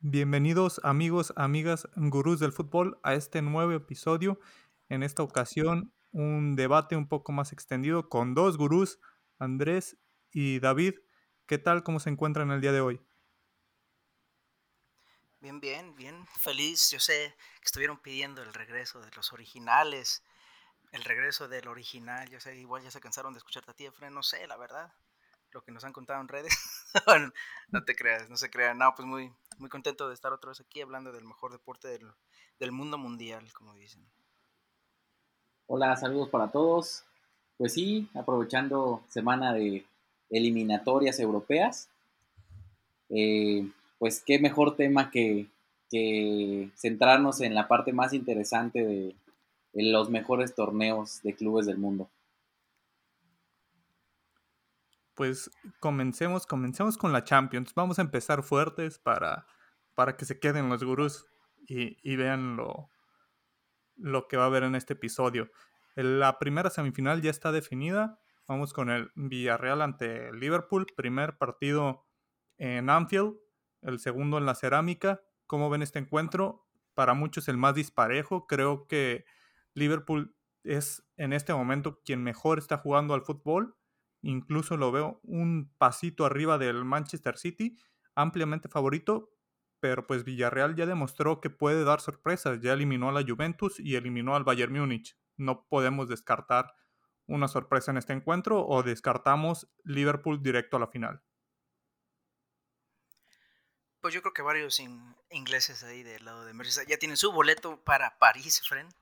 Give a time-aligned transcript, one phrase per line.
[0.00, 4.38] Bienvenidos amigos, amigas, gurús del fútbol a este nuevo episodio.
[4.88, 9.00] En esta ocasión un debate un poco más extendido con dos gurús,
[9.40, 9.96] Andrés
[10.30, 10.94] y David.
[11.46, 11.82] ¿Qué tal?
[11.82, 13.00] ¿Cómo se encuentran el día de hoy?
[15.40, 16.24] Bien, bien, bien.
[16.38, 16.92] Feliz.
[16.92, 20.22] Yo sé que estuvieron pidiendo el regreso de los originales.
[20.92, 22.28] El regreso del original.
[22.30, 24.14] Yo sé, igual ya se cansaron de escucharte a ti, Efren.
[24.14, 24.92] No sé, la verdad.
[25.50, 26.56] Lo que nos han contado en redes.
[27.68, 28.78] no te creas, no se crean.
[28.78, 32.06] No, pues muy, muy contento de estar otra vez aquí hablando del mejor deporte del,
[32.58, 34.06] del mundo mundial, como dicen.
[35.66, 37.04] Hola, saludos para todos.
[37.56, 39.84] Pues sí, aprovechando semana de
[40.30, 41.88] eliminatorias europeas,
[43.10, 43.68] eh,
[43.98, 45.46] pues qué mejor tema que,
[45.90, 49.16] que, centrarnos en la parte más interesante de,
[49.72, 52.08] de los mejores torneos de clubes del mundo.
[55.18, 55.50] Pues
[55.80, 57.74] comencemos, comencemos con la Champions.
[57.74, 59.48] Vamos a empezar fuertes para,
[59.96, 61.26] para que se queden los gurús
[61.66, 62.88] y, vean lo,
[63.96, 65.50] lo que va a haber en este episodio.
[65.96, 68.20] La primera semifinal ya está definida.
[68.46, 70.86] Vamos con el Villarreal ante Liverpool.
[70.96, 72.06] Primer partido
[72.56, 73.34] en Anfield,
[73.82, 75.20] el segundo en la cerámica.
[75.48, 76.64] ¿Cómo ven este encuentro?
[76.94, 78.46] Para muchos el más disparejo.
[78.46, 79.24] Creo que
[79.74, 83.74] Liverpool es en este momento quien mejor está jugando al fútbol.
[84.22, 87.78] Incluso lo veo un pasito arriba del Manchester City,
[88.14, 89.30] ampliamente favorito,
[89.80, 92.60] pero pues Villarreal ya demostró que puede dar sorpresas.
[92.60, 95.16] Ya eliminó a la Juventus y eliminó al Bayern Múnich.
[95.36, 96.74] No podemos descartar
[97.26, 101.22] una sorpresa en este encuentro o descartamos Liverpool directo a la final.
[104.00, 104.80] Pues yo creo que varios
[105.30, 108.92] ingleses ahí del lado de Merseyside ya tienen su boleto para París, friend.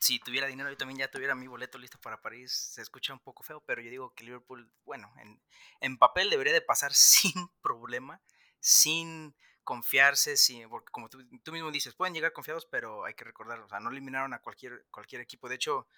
[0.00, 2.52] Si tuviera dinero, yo también ya tuviera mi boleto listo para París.
[2.52, 5.40] Se escucha un poco feo, pero yo digo que Liverpool, bueno, en,
[5.80, 8.20] en papel debería de pasar sin problema,
[8.60, 13.24] sin confiarse, sin, porque como tú, tú, mismo dices, pueden llegar confiados, pero hay que
[13.24, 15.48] recordar, o sea, no eliminaron a cualquier, cualquier equipo.
[15.48, 15.88] De hecho,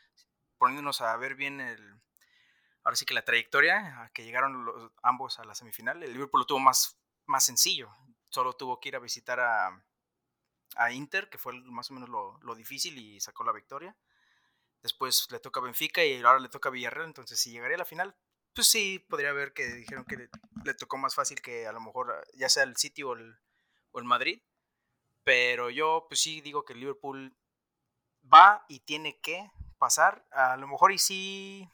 [0.57, 2.01] poniéndonos a ver bien el,
[2.83, 6.41] ahora sí que la trayectoria a que llegaron los, ambos a la semifinal, el Liverpool
[6.41, 7.91] lo tuvo más, más sencillo.
[8.31, 9.83] Solo tuvo que ir a visitar a,
[10.77, 13.97] a Inter, que fue más o menos lo, lo, difícil y sacó la victoria.
[14.83, 17.07] Después le toca Benfica y ahora le toca Villarreal.
[17.07, 18.17] Entonces, si llegaría a la final,
[18.55, 20.29] pues sí, podría haber que dijeron que
[20.65, 23.39] le, tocó más fácil que a lo mejor ya sea el City o el,
[23.93, 24.43] o el Madrid.
[25.25, 27.37] Pero yo, pues sí, digo que Liverpool
[28.33, 30.27] va y tiene que pasar.
[30.31, 31.69] A lo mejor y sí.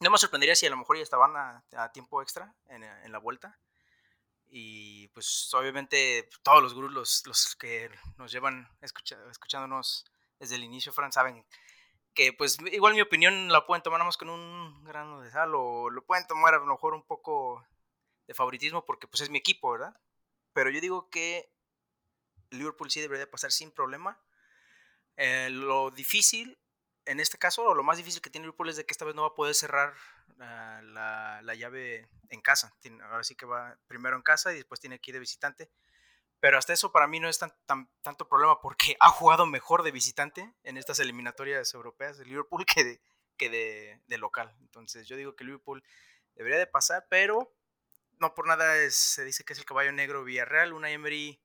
[0.00, 3.12] No me sorprendería si a lo mejor ya estaban a, a tiempo extra en, en,
[3.12, 3.58] la vuelta.
[4.52, 10.04] Y pues obviamente todos los gurús, los, los que nos llevan escucha, escuchándonos
[10.40, 11.46] desde el inicio, Fran, saben
[12.14, 15.88] que pues igual mi opinión la pueden tomar más con un grano de sal o
[15.90, 17.64] lo pueden tomar a lo mejor un poco
[18.26, 19.96] de favoritismo porque pues es mi equipo, ¿verdad?
[20.52, 21.52] Pero yo digo que
[22.50, 24.20] Liverpool sí debería pasar sin problema.
[25.16, 26.58] Eh, lo difícil,
[27.06, 29.22] en este caso, lo más difícil que tiene Liverpool es de que esta vez no
[29.22, 29.94] va a poder cerrar
[30.36, 32.74] uh, la, la, llave en casa.
[33.04, 35.70] Ahora sí que va primero en casa y después tiene que ir de visitante.
[36.40, 39.82] Pero hasta eso para mí no es tan, tan, tanto problema porque ha jugado mejor
[39.82, 43.00] de visitante en estas eliminatorias europeas de Liverpool que de,
[43.36, 44.54] que de, de local.
[44.60, 45.82] Entonces yo digo que Liverpool
[46.34, 47.52] debería de pasar, pero
[48.18, 51.40] no por nada se dice que es el caballo negro Villarreal, una Emery,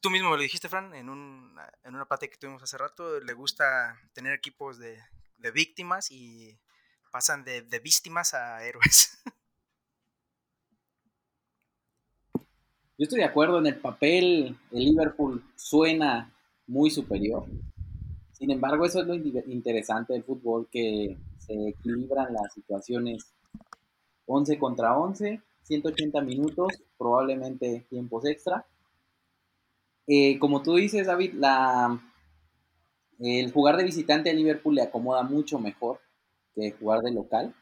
[0.00, 3.20] tú mismo me lo dijiste, Fran, en, un, en una parte que tuvimos hace rato,
[3.20, 4.98] le gusta tener equipos de,
[5.38, 6.58] de víctimas y
[7.10, 9.22] pasan de, de víctimas a héroes.
[12.98, 16.32] Yo estoy de acuerdo, en el papel el Liverpool suena
[16.66, 17.46] muy superior.
[18.32, 23.32] Sin embargo, eso es lo interesante del fútbol, que se equilibran las situaciones
[24.26, 28.64] 11 contra 11 180 minutos, probablemente tiempos extra.
[30.10, 31.34] Eh, como tú dices, David,
[33.18, 36.00] el jugar de visitante a Liverpool le acomoda mucho mejor
[36.54, 37.54] que jugar de local,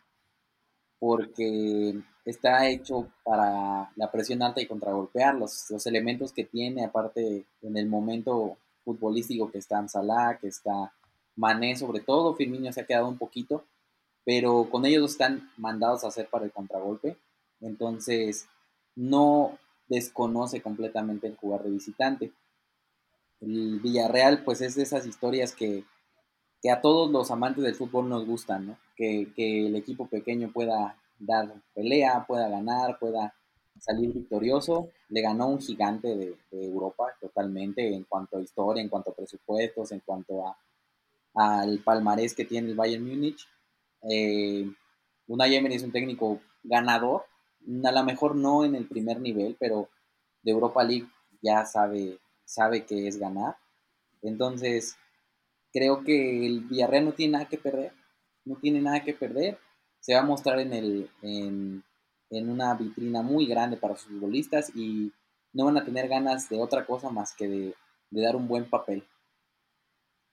[1.01, 7.77] porque está hecho para la presión alta y contragolpear los, elementos que tiene, aparte en
[7.77, 10.93] el momento futbolístico que está Salah, que está
[11.35, 13.65] Mané sobre todo, Firmino se ha quedado un poquito,
[14.25, 17.17] pero con ellos están mandados a hacer para el contragolpe.
[17.61, 18.49] Entonces,
[18.95, 22.33] no desconoce completamente el jugar de visitante.
[23.41, 25.85] El Villarreal, pues es de esas historias que,
[26.63, 28.79] que a todos los amantes del fútbol nos gustan, ¿no?
[28.97, 33.35] Que, que, el equipo pequeño pueda dar pelea, pueda ganar, pueda
[33.79, 34.91] salir victorioso.
[35.09, 39.93] Le ganó un gigante de, Europa totalmente en cuanto a historia, en cuanto a presupuestos,
[39.93, 40.57] en cuanto a,
[41.35, 43.47] al palmarés que tiene el Bayern Múnich.
[44.11, 44.71] Eh,
[45.29, 47.25] Unai Emery es un técnico ganador,
[47.85, 49.89] a lo mejor no en el primer nivel, pero
[50.43, 51.09] de Europa League
[51.43, 53.57] ya sabe, sabe que es ganar.
[54.23, 54.97] Entonces,
[55.73, 57.93] creo que el Villarreal no tiene nada que perder,
[58.45, 59.59] no tiene nada que perder.
[60.01, 61.83] Se va a mostrar en, el, en,
[62.31, 65.13] una vitrina muy grande para sus futbolistas y
[65.53, 67.75] no van a tener ganas de otra cosa más que de,
[68.11, 69.05] dar un buen papel.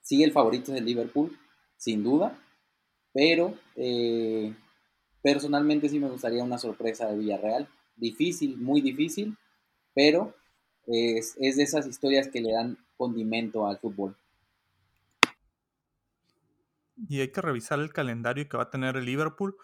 [0.02, 1.38] Sí, el favorito es el Liverpool,
[1.78, 2.38] sin duda,
[3.14, 4.54] pero eh,
[5.24, 7.68] personalmente sí me gustaría una sorpresa de Villarreal.
[7.96, 9.38] Difícil, muy difícil,
[9.96, 10.36] pero
[10.86, 14.16] es, es de esas historias que le dan condimento al fútbol.
[17.08, 19.56] Y hay que revisar el calendario que va a tener el Liverpool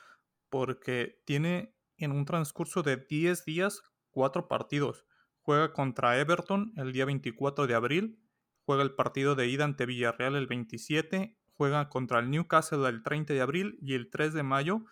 [0.50, 5.06] porque tiene en un transcurso de 10 días cuatro partidos.
[5.42, 8.20] Juega contra Everton el día 24 de abril,
[8.66, 13.34] juega el partido de ida ante Villarreal el 27, juega contra el Newcastle el 30
[13.34, 14.86] de abril y el 3 de mayo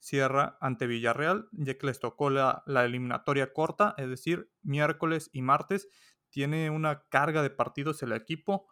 [0.00, 5.88] cierra ante Villarreal, ya que les tocó la, eliminatoria corta, es decir, miércoles y martes.
[6.30, 8.66] Tiene una carga de partidos el equipo.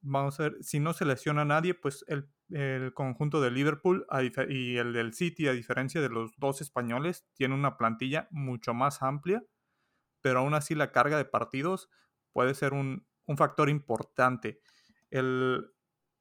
[0.00, 2.30] Vamos a ver, si no se lesiona a nadie, pues el,
[2.94, 4.06] conjunto de Liverpool
[4.48, 9.02] y el del City, a diferencia de los dos españoles, tiene una plantilla mucho más
[9.02, 9.44] amplia,
[10.22, 11.90] pero aún así la carga de partidos
[12.32, 13.06] puede ser un,
[13.36, 14.60] factor importante.
[15.10, 15.74] El,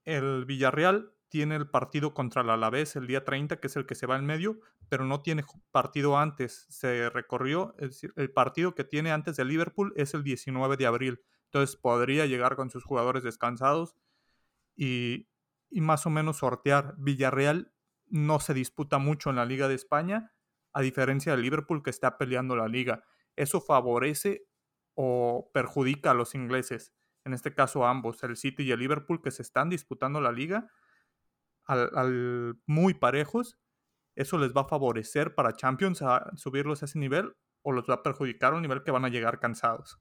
[0.03, 3.95] el Villarreal tiene el partido contra el Alavés el día 30, que es el que
[3.95, 4.59] se va en medio,
[4.89, 6.65] pero no tiene partido antes.
[6.69, 10.85] Se recorrió, es decir, el partido que tiene antes de Liverpool es el 19 de
[10.85, 11.21] abril.
[11.45, 13.95] Entonces podría llegar con sus jugadores descansados
[14.75, 15.27] y,
[15.69, 16.95] y más o menos sortear.
[16.97, 17.73] Villarreal
[18.07, 20.33] no se disputa mucho en la Liga de España,
[20.73, 23.03] a diferencia de Liverpool que está peleando la liga.
[23.35, 24.47] Eso favorece
[24.93, 29.31] o perjudica a los ingleses, en este caso ambos, el City y el Liverpool que
[29.31, 30.71] se están disputando la liga
[31.67, 33.57] al, muy parejos,
[34.15, 37.95] eso les va a favorecer para Champions a subirlos a ese nivel o los va
[37.95, 39.99] a perjudicar a un nivel que van a llegar cansados.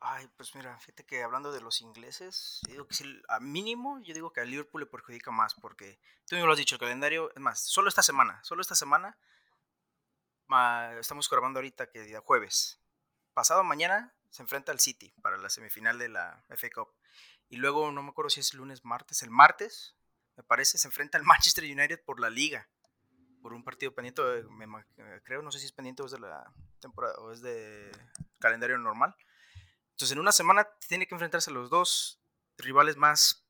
[0.00, 4.14] Ay, pues mira, fíjate que hablando de los ingleses, digo que si a mínimo yo
[4.14, 7.30] digo que al Liverpool le perjudica más porque tú mismo lo has dicho, el calendario,
[7.34, 9.18] es más, solo esta semana, solo esta semana,
[11.00, 12.80] estamos grabando ahorita que día jueves,
[13.34, 16.94] pasado mañana se enfrenta al City para la semifinal de la FA Cup
[17.48, 19.97] y luego no me acuerdo si es lunes, martes, el martes
[20.38, 22.70] me parece, se enfrenta al Manchester United por la liga,
[23.42, 24.64] por un partido pendiente, me,
[24.96, 26.50] eh, creo, no sé si es pendiente o es de la
[26.80, 27.90] temporada o es de
[28.38, 29.14] calendario normal.
[29.90, 32.22] Entonces en una semana tiene que enfrentarse a los dos
[32.56, 33.46] rivales más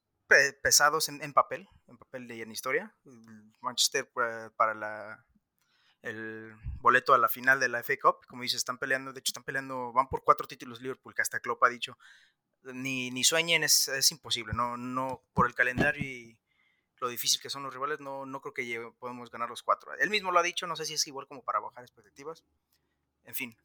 [0.63, 2.95] pesados en, papel, en papel de en historia.
[3.61, 5.25] Manchester eh, para la,
[6.03, 9.31] el boleto a la final de la FA Cup, como dice, están peleando, de hecho
[9.31, 11.99] están peleando, van por cuatro títulos Liverpool, que hasta Klopp ha dicho,
[12.63, 16.38] ni, ni sueñen, es, es imposible, no, no, por el calendario y,
[17.01, 19.93] lo difícil que son los rivales, no, no creo que podemos ganar los cuatro.
[19.99, 22.45] Él mismo lo ha dicho, no sé si es igual como para bajar expectativas.
[23.25, 23.57] En fin,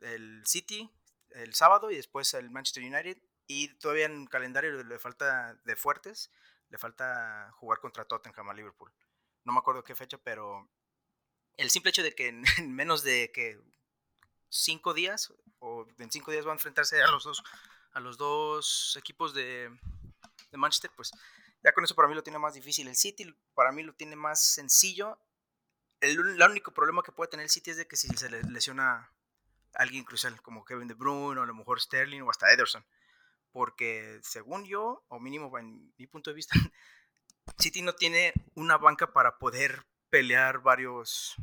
[0.00, 0.90] el City
[1.30, 3.18] el sábado y después el Manchester United.
[3.46, 6.30] Y todavía en calendario le falta de fuertes,
[6.68, 8.92] le falta jugar contra Tottenham a Liverpool.
[9.44, 10.68] No me acuerdo qué fecha, pero
[11.56, 12.28] el simple hecho de que
[12.58, 13.58] en, menos de que
[14.50, 17.42] cinco días o en cinco días va a enfrentarse a los dos,
[17.92, 19.70] a los dos equipos de,
[20.50, 21.10] de Manchester, pues
[21.62, 22.88] ya con eso para mí lo tiene más difícil.
[22.88, 25.18] El City para mí lo tiene más sencillo.
[26.00, 29.12] El, único problema que puede tener el City es de que si se le lesiona
[29.74, 32.86] alguien crucial, como Kevin De Bruyne, o a lo mejor Sterling, o hasta Ederson.
[33.50, 36.54] Porque según yo, o mínimo en mi punto de vista,
[37.58, 41.34] City no tiene una banca para poder pelear varios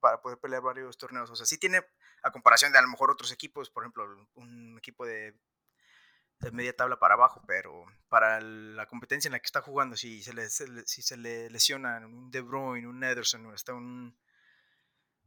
[0.00, 1.30] para poder pelear varios torneos.
[1.30, 1.82] O sea, sí tiene,
[2.22, 5.34] a comparación de a lo mejor otros equipos, por ejemplo, un equipo de
[6.40, 10.22] de media tabla para abajo, pero para la competencia en la que está jugando, si
[10.22, 14.16] se le, si se le lesiona un De Bruyne, un Ederson, está un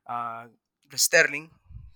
[0.05, 0.49] uh,
[0.95, 1.49] Sterling,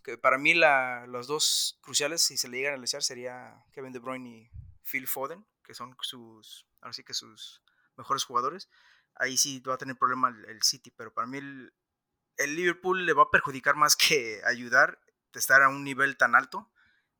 [0.03, 3.93] que para mí la, los dos cruciales, si se le llegan a lesionar, sería Kevin
[3.93, 4.51] De Bruyne y
[4.83, 7.61] Phil Foden, que son sus, ahora sí que sus
[7.97, 8.69] mejores jugadores.
[9.15, 11.73] Ahí sí va a tener problema el, City, pero para mí el,
[12.37, 14.99] el Liverpool le va a perjudicar más que ayudar
[15.31, 16.71] de estar a un nivel tan alto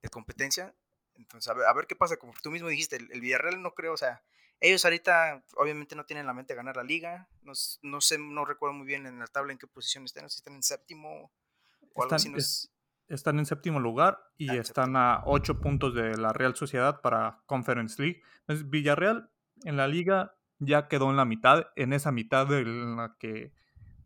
[0.02, 0.74] de competencia
[1.22, 4.22] entonces, a ver, qué pasa, como tú mismo dijiste, el, Villarreal no creo, o sea,
[4.60, 8.46] ellos ahorita obviamente no tienen la mente de ganar la liga, no, no sé, no
[8.46, 10.64] recuerdo muy bien en la tabla en qué posición están, no sé si están en
[10.64, 11.32] séptimo
[11.94, 12.70] o algo están, así.
[13.08, 18.02] están en séptimo lugar y están a ocho puntos de la Real Sociedad para Conference
[18.02, 18.22] League.
[18.42, 19.32] Entonces, Villarreal
[19.64, 23.54] en la liga ya quedó en la mitad, en esa mitad en la que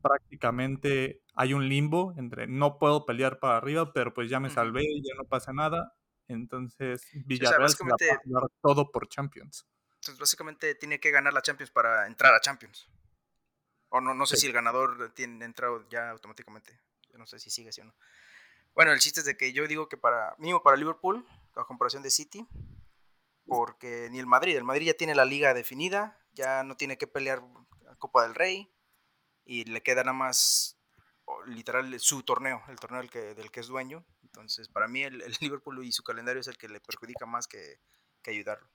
[0.01, 4.83] prácticamente hay un limbo entre no puedo pelear para arriba, pero pues ya me salvé,
[5.03, 5.93] ya no pasa nada,
[6.27, 9.67] entonces, Villarreal se va a todo por Champions.
[9.95, 12.89] Entonces, básicamente tiene que ganar la Champions para entrar a Champions.
[13.89, 16.79] O no, no sé si el ganador tiene entrado ya automáticamente.
[17.09, 17.95] Yo no sé si sigue así o no.
[18.73, 22.03] Bueno, el chiste es de que yo digo que para, mínimo para Liverpool, a comparación
[22.03, 22.45] de City,
[23.45, 27.07] porque ni el Madrid, el Madrid ya tiene la liga definida, ya no tiene que
[27.07, 27.41] pelear
[27.81, 28.69] la Copa del Rey
[29.45, 30.77] y le queda nada más
[31.47, 34.05] literal su torneo, el torneo del que, del que es dueño.
[34.35, 37.79] Entonces, para mí el, Liverpool y su calendario es el que le perjudica más que,
[38.21, 38.67] que ayudarlo.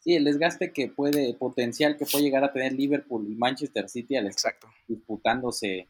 [0.00, 4.16] Sí, el desgaste que puede, potencial que puede llegar a tener Liverpool y Manchester City
[4.16, 5.88] al estar disputándose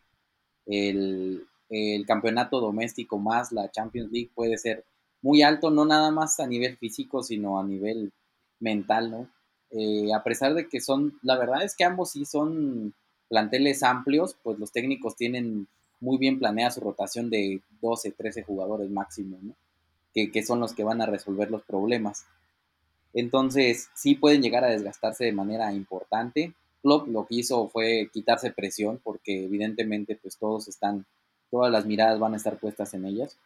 [0.67, 4.85] el, el campeonato doméstico más la Champions League puede ser
[5.23, 8.13] muy alto, no nada más a nivel físico, sino a nivel
[8.61, 9.31] mental, ¿no?
[9.71, 12.95] Eh, a pesar de que son, la verdad es que ambos sí son
[13.29, 15.69] planteles amplios, pues los técnicos tienen
[16.01, 19.55] muy bien planeada su rotación de 12, 13 jugadores máximo, ¿no?
[20.15, 22.25] Que, que son los que van a resolver los problemas.
[23.13, 26.55] Entonces, sí pueden llegar a desgastarse de manera importante.
[26.83, 31.07] Klopp lo que hizo fue quitarse presión porque evidentemente pues todos están
[31.51, 33.39] todas las miradas van a estar puestas en ellas.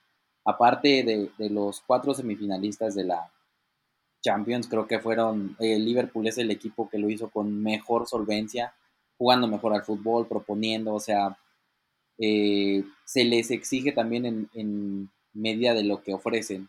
[0.45, 1.05] Aparte
[1.39, 3.31] de, los cuatro semifinalistas de la
[4.21, 8.75] Champions, creo que fueron, eh, Liverpool es el equipo que lo hizo con mejor solvencia,
[9.19, 11.37] jugando mejor al fútbol, proponiendo, o sea,
[12.25, 16.69] eh, se les exige también en, en, medida de lo que ofrecen.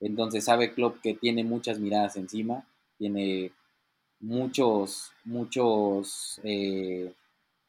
[0.00, 3.52] Entonces sabe Klopp que tiene muchas miradas encima, tiene
[4.18, 7.12] muchos, muchos eh,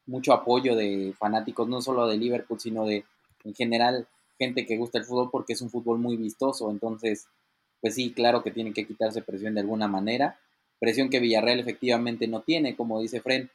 [0.05, 3.03] mucho apoyo de fanáticos, no solo de Liverpool, sino de
[3.43, 4.07] en general
[4.39, 6.71] gente que gusta el fútbol porque es un fútbol muy vistoso.
[6.71, 7.27] Entonces,
[7.81, 10.39] pues sí, claro que tiene que quitarse presión de alguna manera.
[10.79, 13.49] Presión que Villarreal efectivamente no tiene, como dice Fren.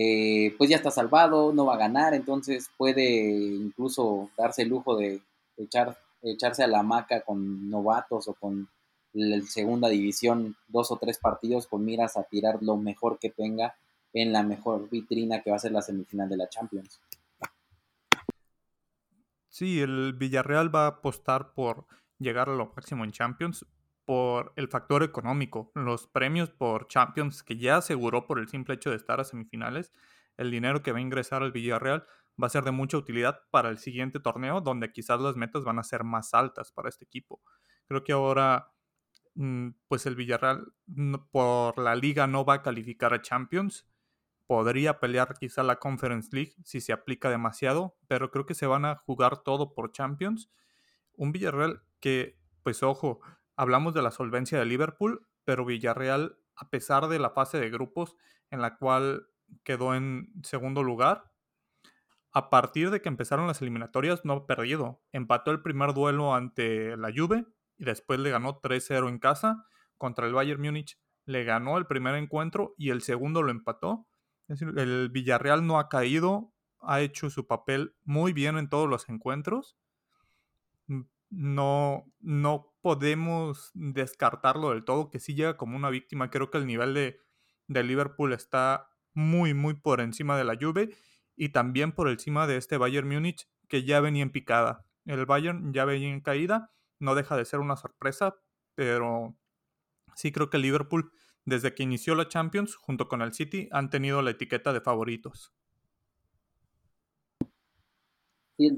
[0.00, 4.96] Eh, pues ya está salvado, no va a ganar, entonces puede incluso darse el lujo
[4.96, 5.20] de
[5.56, 8.68] echar, echarse a la hamaca con novatos o con
[9.12, 13.74] la segunda división dos o tres partidos con miras a tirar lo mejor que tenga
[14.12, 17.00] en la mejor vitrina que va a ser la semifinal de la Champions.
[19.48, 21.86] Sí, el Villarreal va a apostar por
[22.20, 23.66] llegar a lo máximo en Champions
[24.08, 25.70] por el factor económico.
[25.74, 29.92] Los premios por Champions que ya aseguró por el simple hecho de estar a semifinales,
[30.38, 32.06] el dinero que va a ingresar al Villarreal
[32.42, 35.78] va a ser de mucha utilidad para el siguiente torneo, donde quizás las metas van
[35.78, 37.42] a ser más altas para este equipo.
[37.86, 38.72] Creo que ahora,
[39.34, 40.72] mm, pues el Villarreal
[41.30, 43.86] por la liga no va a calificar a Champions
[44.46, 48.86] podría pelear quizá la Conference League si se aplica demasiado, pero creo que se van
[48.86, 50.50] a jugar todo por Champions.
[51.12, 53.20] Un Villarreal que, pues ojo,
[53.58, 58.16] hablamos de la solvencia de Liverpool, pero Villarreal, a pesar de la fase de grupos
[58.50, 59.26] en la cual
[59.64, 61.30] quedó en segundo lugar,
[62.32, 65.02] a partir de que empezaron las eliminatorias no ha perdido.
[65.12, 67.46] Empató el primer duelo ante la Juve
[67.76, 70.98] y después le ganó 3-0 en casa contra el Bayern Múnich.
[71.24, 74.08] Le ganó el primer encuentro y el segundo lo empató
[74.48, 78.88] es decir, el Villarreal no ha caído, ha hecho su papel muy bien en todos
[78.88, 79.76] los encuentros.
[81.30, 86.30] No, no podemos descartarlo del todo, que sí llega como una víctima.
[86.30, 87.20] Creo que el nivel de,
[87.66, 90.94] de Liverpool está muy, muy por encima de la Juve
[91.36, 94.86] y también por encima de este Bayern Múnich que ya venía en picada.
[95.04, 98.36] El Bayern ya venía en caída, no deja de ser una sorpresa,
[98.74, 99.36] pero
[100.14, 101.12] sí creo que Liverpool
[101.48, 105.54] desde que inició la Champions, junto con el City, han tenido la etiqueta de favoritos.
[108.58, 108.68] Sí,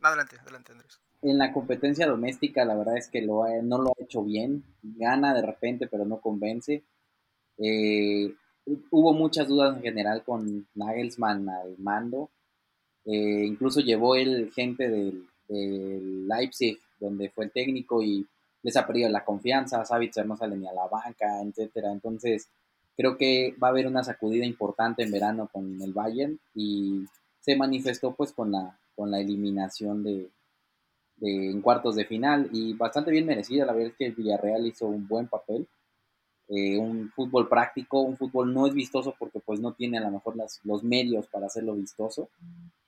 [0.00, 1.00] adelante, adelante Andrés.
[1.22, 4.64] En la competencia doméstica, la verdad es que no lo ha hecho bien.
[4.82, 6.82] Gana de repente, pero no convence.
[7.58, 8.34] Eh,
[8.90, 12.30] hubo muchas dudas en general con Nagelsmann al mando.
[13.04, 18.26] Eh, incluso llevó el gente del, del Leipzig, donde fue el técnico, y
[18.62, 21.92] les ha perdido la confianza, Savitzer no sale ni a la banca, etcétera.
[21.92, 22.48] Entonces,
[22.96, 27.04] creo que va a haber una sacudida importante en verano con el Bayern y
[27.40, 30.30] se manifestó pues con la, con la eliminación de,
[31.20, 33.64] en cuartos de final y bastante bien merecida.
[33.64, 35.66] La verdad es que el Villarreal hizo un buen papel.
[36.48, 40.12] Eh, un fútbol práctico, un fútbol no es vistoso porque pues no tiene a lo
[40.12, 42.30] mejor las, los medios para hacerlo vistoso,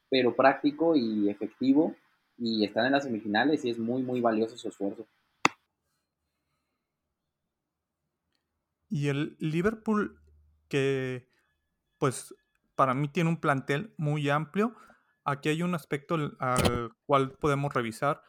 [0.09, 1.97] pero práctico y efectivo
[2.37, 5.09] y están en las semifinales y es muy muy valioso su esfuerzo.
[8.89, 10.21] Y el Liverpool,
[10.69, 11.29] que
[11.99, 12.35] pues
[12.75, 14.75] para mí tiene un plantel muy amplio.
[15.29, 18.23] Aquí hay un aspecto al, cual podemos revisar.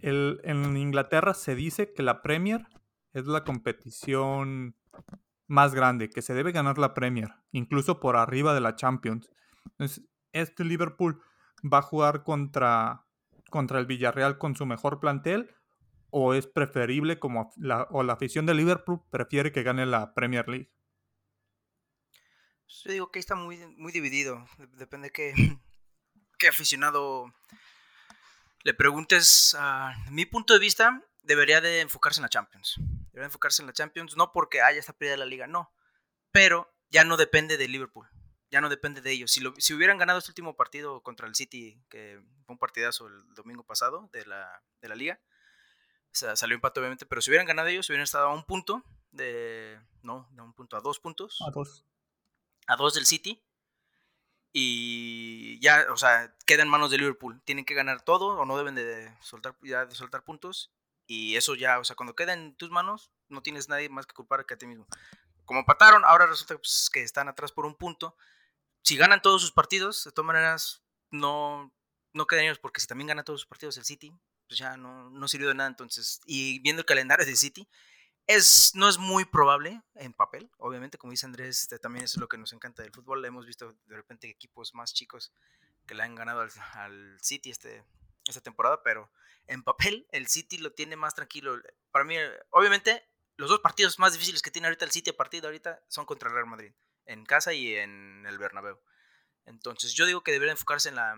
[0.00, 2.66] En Inglaterra se dice que la Premier
[3.14, 4.76] es la competición
[5.46, 9.30] más grande, que se debe ganar la Premier, incluso por arriba de la Champions.
[9.70, 11.22] Entonces, este Liverpool
[11.64, 13.06] va a jugar contra,
[13.48, 15.54] contra el Villarreal con su mejor plantel
[16.10, 20.46] o es preferible como la, o la afición de Liverpool prefiere que gane la Premier
[20.46, 20.70] League?
[22.66, 24.44] Yo digo que está muy, muy dividido.
[24.76, 25.34] Depende de qué,
[26.38, 27.32] qué aficionado
[28.62, 32.74] le preguntes, a mi punto de vista, debería de enfocarse en la Champions.
[33.12, 35.72] Debería enfocarse en la Champions, no porque haya esta pérdida de la liga, no.
[36.32, 38.08] Pero ya no depende de Liverpool.
[38.50, 39.30] Ya no depende de ellos.
[39.30, 43.34] Si, si hubieran ganado este último partido contra el City, que fue un partidazo el
[43.34, 45.20] domingo pasado de la, de la liga,
[46.06, 48.82] o sea, salió empate obviamente, pero si hubieran ganado ellos, hubieran estado a un punto
[49.10, 49.78] de...
[50.02, 51.38] No, de un punto, a dos puntos.
[51.46, 51.84] A dos.
[52.66, 53.42] A dos del City.
[54.52, 57.40] Y ya, o sea, queda en manos de Liverpool.
[57.44, 60.72] Tienen que ganar todo o no deben de soltar, ya de soltar puntos.
[61.06, 64.14] Y eso ya, o sea, cuando queda en tus manos, no tienes nadie más que
[64.14, 64.86] culpar que a ti mismo.
[65.44, 68.16] Como empataron, ahora resulta pues, que están atrás por un punto.
[68.82, 71.72] Si ganan todos sus partidos, de todas maneras, no,
[72.12, 74.12] no quedan ellos, porque si también ganan todos sus partidos el City,
[74.46, 75.68] pues ya no, no sirvió de nada.
[75.68, 77.68] Entonces, y viendo el calendario de City,
[78.28, 82.28] es, no es muy probable en papel, obviamente, como dice Andrés, este, también es lo
[82.28, 83.24] que nos encanta del fútbol.
[83.24, 85.32] Hemos visto de repente equipos más chicos
[85.86, 87.82] que le han ganado al, City este,
[88.26, 89.10] esta temporada, pero
[89.46, 91.58] en papel el City lo tiene más tranquilo.
[91.90, 92.16] Para mí,
[92.50, 95.82] obviamente, los dos partidos más difíciles que tiene ahorita el City a partir de ahorita
[95.88, 96.74] son contra el Real Madrid,
[97.06, 98.78] en casa y en el Bernabéu.
[99.46, 101.14] Entonces yo digo que debería enfocarse en la,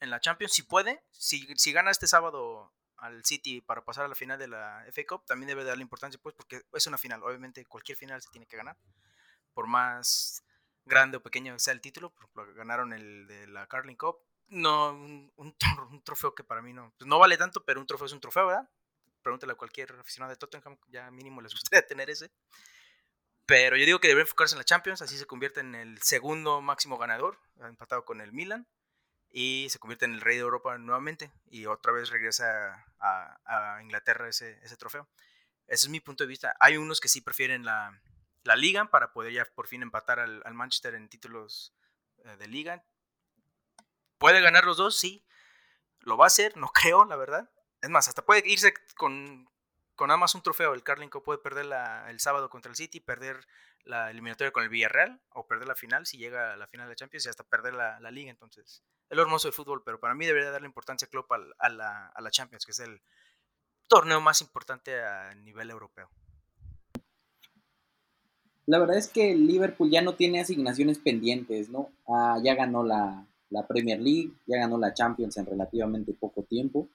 [0.00, 4.08] en la Champions, si puede, si, si gana este sábado al City para pasar a
[4.08, 7.22] la final de la FA Cup, también debe darle importancia, pues, porque es una final.
[7.22, 8.76] Obviamente, cualquier final se tiene que ganar.
[9.54, 10.44] Por más
[10.84, 14.18] grande o pequeño sea el título, por ejemplo, ganaron el de la Carling Cup.
[14.48, 15.56] No, un,
[16.04, 18.46] trofeo que para mí no, pues no vale tanto, pero un trofeo es un trofeo,
[18.46, 18.68] ¿verdad?
[19.22, 22.30] Pregúntale a cualquier aficionado de Tottenham, ya mínimo les gustaría tener ese.
[23.46, 26.60] Pero yo digo que debe enfocarse en la Champions, así se convierte en el segundo
[26.60, 28.66] máximo ganador, empatado con el Milan
[29.30, 34.28] y se convierte en el rey de Europa nuevamente y otra vez regresa a, Inglaterra
[34.28, 35.08] ese, trofeo.
[35.66, 36.56] Ese es mi punto de vista.
[36.60, 38.00] Hay unos que sí prefieren la,
[38.44, 41.74] la liga para poder ya por fin empatar al, al Manchester en títulos
[42.24, 42.84] eh, de liga.
[44.18, 44.98] ¿Puede ganar los dos?
[44.98, 45.24] Sí.
[46.00, 46.56] ¿Lo va a hacer?
[46.56, 47.50] No creo, la verdad.
[47.80, 49.48] Es más, hasta puede irse con,
[49.98, 50.72] con nada más un trofeo.
[50.72, 53.46] El Carling puede perder la, el sábado contra el City, perder
[53.84, 56.94] la eliminatoria con el Villarreal o perder la final si llega a la final de
[56.94, 58.30] Champions y hasta perder la, la liga.
[58.30, 61.68] Entonces, es lo hermoso del fútbol, pero para mí debería darle importancia a Klopp a,
[61.68, 63.00] la, a la Champions, que es el
[63.88, 66.08] torneo más importante a nivel europeo.
[68.66, 71.90] La verdad es que el Liverpool ya no tiene asignaciones pendientes, ¿no?
[72.06, 76.86] Ah, ya ganó la, la, Premier League, ya ganó la Champions en relativamente poco tiempo.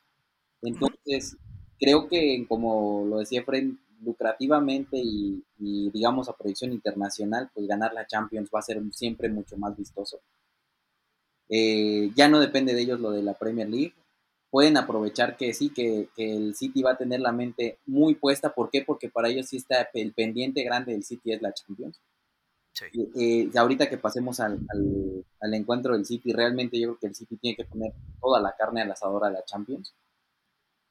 [0.62, 1.36] Entonces,
[1.84, 3.72] creo que, como lo decía Fred,
[4.04, 9.30] lucrativamente y, y, digamos a proyección internacional, pues ganar la Champions va a ser siempre
[9.30, 10.22] mucho más vistoso.
[11.50, 13.94] Eh, ya no depende de ellos lo de la Premier League.
[14.50, 18.54] Pueden aprovechar que sí, que, el City va a tener la mente muy puesta.
[18.54, 18.84] ¿Por qué?
[18.84, 22.00] Porque para ellos sí está el pendiente grande del City es la Champions.
[23.16, 24.60] Eh, ahorita que pasemos al,
[25.42, 28.82] encuentro del City, realmente yo creo que el City tiene que poner toda la carne
[28.82, 29.94] al asador a la Champions,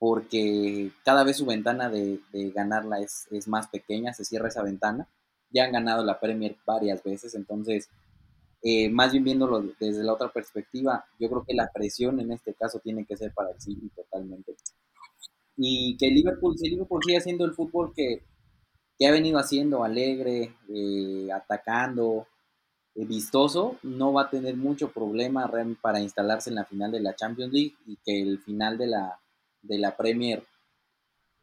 [0.03, 2.19] porque cada vez su ventana de,
[2.53, 5.07] ganarla es, es, más pequeña, se cierra esa ventana.
[5.51, 7.89] Ya han ganado la Premier varias veces, entonces
[8.65, 12.53] eh, más bien viéndolo desde la otra perspectiva, yo creo que la presión en este
[12.53, 14.57] caso tiene que ser para el City totalmente.
[15.57, 18.25] Y que Liverpool, si Liverpool sigue haciendo el fútbol que,
[19.07, 22.27] ha venido haciendo, alegre, eh, atacando,
[22.97, 25.49] eh, vistoso, no va a tener mucho problema
[25.81, 29.22] para instalarse en la final de la Champions League y que el final de la,
[29.63, 30.45] de la Premier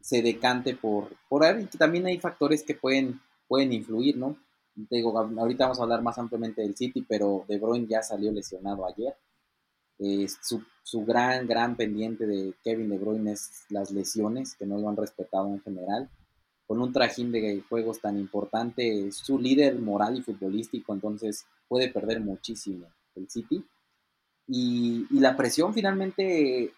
[0.02, 1.66] se decante por, por ahí.
[1.78, 4.38] también hay factores que pueden, pueden influir, ¿no?
[4.90, 8.86] digo, ahorita vamos a hablar más ampliamente del City, pero De Bruyne ya salió lesionado
[8.86, 9.16] ayer.
[10.42, 14.90] su, su, gran, gran pendiente de Kevin De Bruyne es las lesiones, que no lo
[14.90, 16.10] han respetado en general.
[16.66, 22.22] Con un trajín de juegos tan importante, su líder moral y futbolístico, entonces puede perder
[22.22, 23.66] muchísimo el City.
[24.48, 26.74] Y, y la presión finalmente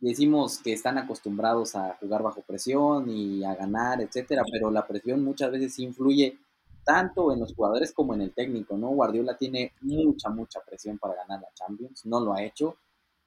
[0.00, 5.24] decimos que están acostumbrados a jugar bajo presión y a ganar, etcétera, pero la presión
[5.24, 6.38] muchas veces influye
[6.84, 8.88] tanto en los jugadores como en el técnico, ¿no?
[8.90, 12.76] Guardiola tiene mucha, mucha presión para ganar la Champions, no lo ha hecho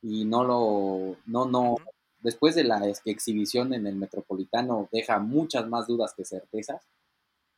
[0.01, 1.75] y no lo, no, no,
[2.21, 6.87] después de la exhibición en el Metropolitano deja muchas más dudas que certezas.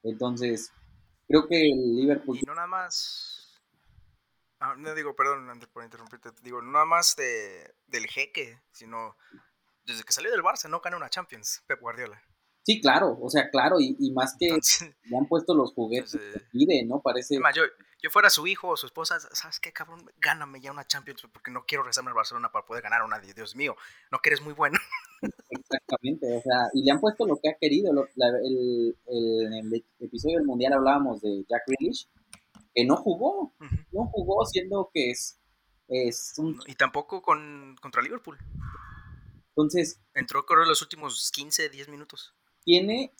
[0.04, 0.71] Entonces,
[1.28, 2.39] creo que el Liverpool...
[2.41, 3.31] Y no nada más...
[4.62, 9.17] Ah, no digo, perdón antes por interrumpirte, digo, no nada más de, del jeque, sino
[9.86, 12.21] desde que salió del Barça no gana una Champions, Pep Guardiola.
[12.63, 16.86] Sí, claro, o sea, claro, y, más que le han puesto los juguetes que pide,
[16.86, 17.02] ¿no?
[17.02, 17.39] Parece...
[17.56, 17.63] yo,
[18.04, 20.06] yo fuera su hijo o su esposa, ¿sabes qué, cabrón?
[20.17, 23.56] Gáname ya una Champions porque no quiero regresarme al Barcelona para poder ganar una, Dios
[23.56, 23.76] mío,
[24.12, 24.78] no que eres muy bueno.
[25.50, 27.91] Exactamente, o sea, y le han puesto lo que ha querido.
[27.91, 32.08] el, en el episodio del Mundial hablábamos de Jack Grealish,
[32.73, 33.53] que no jugó,
[33.91, 35.39] no jugó siendo que es,
[35.88, 36.36] es
[36.67, 38.38] Y tampoco con, contra Liverpool.
[39.49, 39.99] Entonces...
[40.13, 42.34] Entró correr los últimos 15, 10 minutos.
[42.63, 43.12] Tiene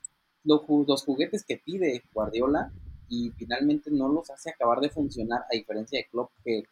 [0.44, 2.72] los, los juguetes que pide Guardiola
[3.10, 6.64] y finalmente no los hace acabar de funcionar, a diferencia de Klopp, que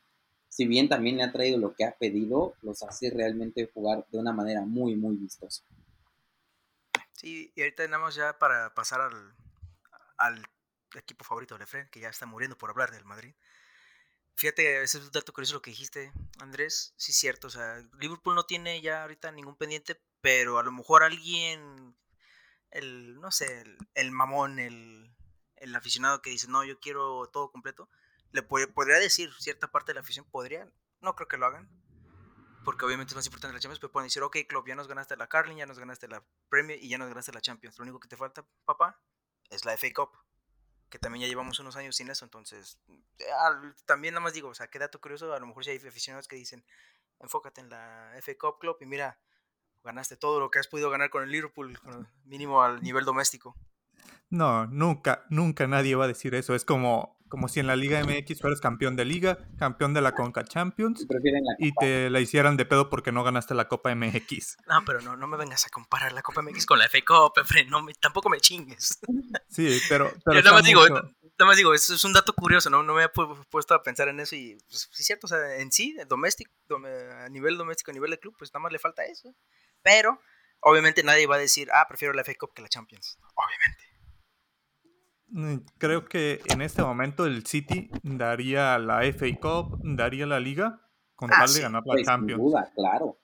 [0.47, 4.19] si bien también le ha traído lo que ha pedido, los hace realmente jugar de
[4.19, 5.63] una manera muy, muy vistosa.
[7.13, 9.33] Sí, y ahorita tenemos ya para pasar al,
[10.17, 10.41] al
[10.95, 13.36] equipo favorito de Lefren, que ya está muriendo por hablar del Madrid.
[14.36, 16.93] Fíjate, ese es un dato curioso lo que dijiste, Andrés.
[16.95, 17.47] Sí, cierto.
[17.47, 21.95] O sea, Liverpool no tiene ya ahorita ningún pendiente, pero a lo mejor alguien,
[22.71, 25.13] el, no sé, el, mamón, el,
[25.58, 27.89] el, aficionado que dice, no, yo quiero todo completo,
[28.32, 30.71] le podría decir, cierta parte de la afición podría,
[31.02, 31.69] no creo que lo hagan,
[32.63, 35.17] porque obviamente es más importante la Champions, pero pueden decir, ok, Club, ya nos ganaste
[35.17, 37.78] la Carling, ya nos ganaste la Premier y ya nos ganaste la Champions.
[37.78, 39.02] Lo único que te falta, papá,
[39.49, 40.12] es la FA Cup
[40.89, 42.80] que también ya llevamos unos años sin eso, entonces
[43.86, 46.28] también nada más digo, o sea, qué dato curioso, a lo mejor si hay aficionados
[46.28, 46.65] que dicen,
[47.19, 49.19] enfócate en la FA Cup Club y mira,
[49.84, 51.78] ganaste todo lo que has podido ganar con el Liverpool,
[52.25, 53.56] mínimo al nivel doméstico.
[54.30, 58.03] No, nunca, nunca nadie va a decir eso, es como como si en la Liga
[58.03, 61.05] MX fueras campeón de Liga, campeón de la Conca Champions
[61.59, 64.57] y te la hicieran de pedo porque no ganaste la Copa MX.
[64.69, 67.33] No, pero no, no me vengas a comparar la Copa MX con la FA Cup,
[67.67, 68.99] no tampoco me chingues.
[69.47, 70.11] Sí, pero...
[70.25, 72.83] pero nada, más digo, nada más digo, eso es un dato curioso, ¿no?
[72.83, 73.09] No me he
[73.49, 76.51] puesto a pensar en eso y pues, sí es cierto, o sea, en sí, doméstico,
[76.69, 79.33] a nivel doméstico, a nivel de club, pues nada más le falta eso.
[79.81, 80.19] Pero,
[80.59, 83.17] obviamente nadie va a decir, ah, prefiero la FA Cup que la Champions.
[83.35, 83.88] Obviamente.
[85.31, 90.81] Mm, creo que en este momento el City daría la FA Cup, daría la Liga
[91.15, 92.41] con ah, tal de ganar la pues, Champions.
[92.41, 93.19] duda, claro,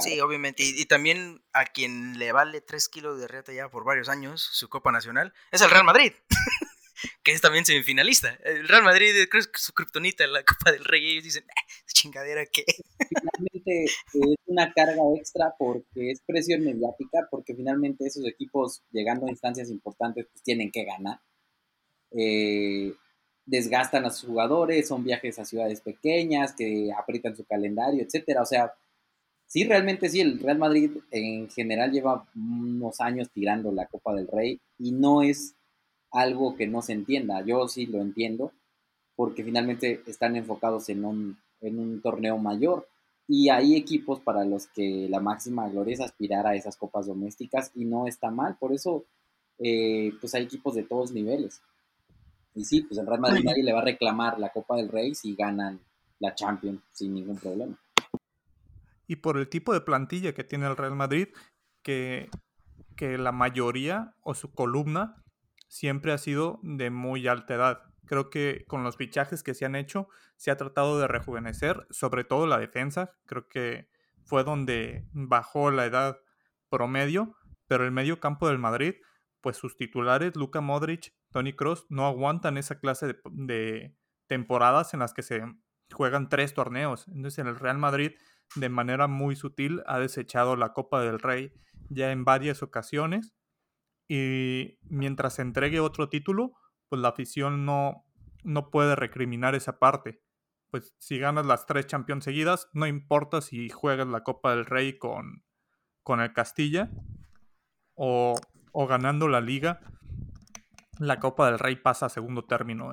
[0.00, 0.62] Sí, obviamente.
[0.62, 4.68] Y, también a quien le vale 3 kilos de reta ya por varios años su
[4.68, 6.12] Copa Nacional es el Real Madrid,
[7.22, 8.38] que es también semifinalista.
[8.44, 11.12] El Real Madrid creo que su kriptonita en la Copa del Rey.
[11.12, 12.64] Ellos dicen, eh, chingadera que.
[13.08, 19.30] Finalmente es una carga extra porque es presión mediática, porque finalmente esos equipos llegando a
[19.30, 21.18] instancias importantes pues tienen que ganar
[22.12, 22.94] eh,
[23.48, 28.42] desgastan a sus jugadores, son viajes a ciudades pequeñas que aprietan su calendario, etcétera.
[28.42, 28.74] O sea,
[29.46, 34.28] sí, realmente sí, el Real Madrid en general lleva unos años tirando la Copa del
[34.28, 35.54] Rey y no es
[36.10, 37.42] algo que no se entienda.
[37.44, 38.52] Yo sí lo entiendo
[39.16, 41.38] porque finalmente están enfocados en un,
[42.02, 42.86] torneo mayor
[43.26, 47.72] y hay equipos para los que la máxima gloria es aspirar a esas copas domésticas
[47.74, 48.56] y no está mal.
[48.60, 49.04] Por eso,
[49.58, 51.60] eh, pues hay equipos de todos niveles.
[52.58, 55.14] Y sí, pues el Real Madrid nadie le va a reclamar la Copa del Rey
[55.14, 55.80] si ganan
[56.18, 57.78] la Champions sin ningún problema.
[59.06, 61.28] Y por el tipo de plantilla que tiene el Real Madrid,
[61.82, 62.28] que,
[62.96, 65.22] que la mayoría o su columna
[65.68, 67.82] siempre ha sido de muy alta edad.
[68.06, 72.24] Creo que con los fichajes que se han hecho se ha tratado de rejuvenecer, sobre
[72.24, 73.14] todo la defensa.
[73.26, 73.88] Creo que
[74.24, 76.18] fue donde bajó la edad
[76.70, 77.36] promedio,
[77.68, 78.94] pero el medio campo del Madrid,
[79.42, 83.94] pues sus titulares, Luka Modric, Tony Cross no aguantan esa clase de,
[84.26, 85.42] temporadas en las que se
[85.92, 87.06] juegan tres torneos.
[87.08, 88.12] Entonces, en el Real Madrid,
[88.54, 91.52] de manera muy sutil, ha desechado la Copa del Rey
[91.88, 93.34] ya en varias ocasiones.
[94.08, 96.52] Y mientras se entregue otro título,
[96.88, 98.06] pues la afición no,
[98.42, 100.22] no puede recriminar esa parte.
[100.70, 104.98] Pues si ganas las tres Champions seguidas, no importa si juegas la Copa del Rey
[104.98, 105.44] con,
[106.02, 106.90] con el Castilla
[107.94, 108.34] o,
[108.72, 109.80] o ganando la liga
[110.98, 112.92] la Copa del Rey pasa a segundo término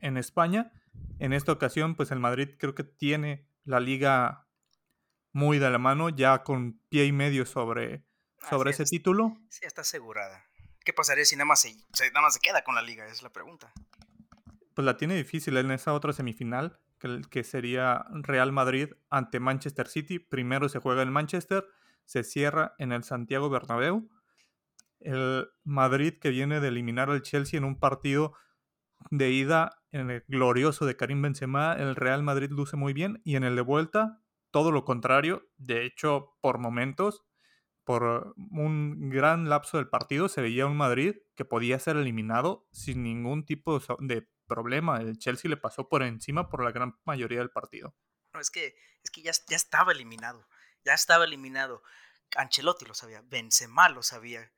[0.00, 0.72] en, España.
[1.18, 4.46] En esta ocasión, pues el Madrid creo que tiene la liga
[5.32, 8.04] muy de la mano, ya con pie y medio sobre,
[8.48, 9.36] sobre ese título.
[9.50, 10.44] Sí, está asegurada.
[10.84, 11.74] ¿Qué pasaría si nada más, se,
[12.10, 13.06] nada más se queda con la liga?
[13.06, 13.72] Es la pregunta.
[14.74, 19.88] Pues la tiene difícil en esa otra semifinal, que, que sería Real Madrid ante Manchester
[19.88, 20.18] City.
[20.18, 21.66] Primero se juega en Manchester,
[22.04, 24.08] se cierra en el Santiago Bernabéu
[25.00, 28.34] el Madrid que viene de eliminar al Chelsea en un partido
[29.10, 33.36] de ida en el glorioso de Karim Benzema, el Real Madrid luce muy bien y
[33.36, 37.24] en el de vuelta todo lo contrario, de hecho por momentos,
[37.84, 43.02] por un gran lapso del partido se veía un Madrid que podía ser eliminado sin
[43.02, 47.50] ningún tipo de problema, el Chelsea le pasó por encima por la gran mayoría del
[47.50, 47.94] partido.
[48.32, 50.48] No, es que, es que ya, ya estaba eliminado,
[50.84, 51.82] ya estaba eliminado.
[52.36, 54.50] Ancelotti lo sabía, Benzema lo sabía,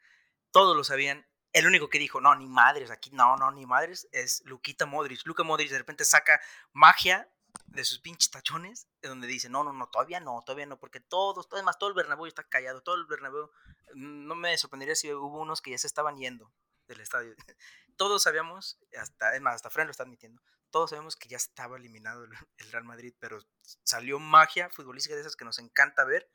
[0.50, 1.26] todos lo sabían.
[1.52, 5.26] El único que dijo, no, ni madres, aquí no, no, ni madres, es Luquita Modric.
[5.26, 6.40] Luca Modric de repente saca
[6.72, 7.28] magia
[7.66, 11.00] de sus pinches tachones, de donde dice, no, no, no, todavía no, todavía no, porque
[11.00, 13.50] todos, además todo el Bernabéu está callado, todo el Bernabéu,
[13.94, 16.52] no me sorprendería si hubo unos que ya se estaban yendo
[16.86, 17.34] del estadio.
[17.96, 21.76] Todos sabíamos, hasta, es más, hasta Fran lo está admitiendo, todos sabemos que ya estaba
[21.76, 23.44] eliminado el Real Madrid, pero
[23.84, 26.30] salió magia futbolística de esas que nos encanta ver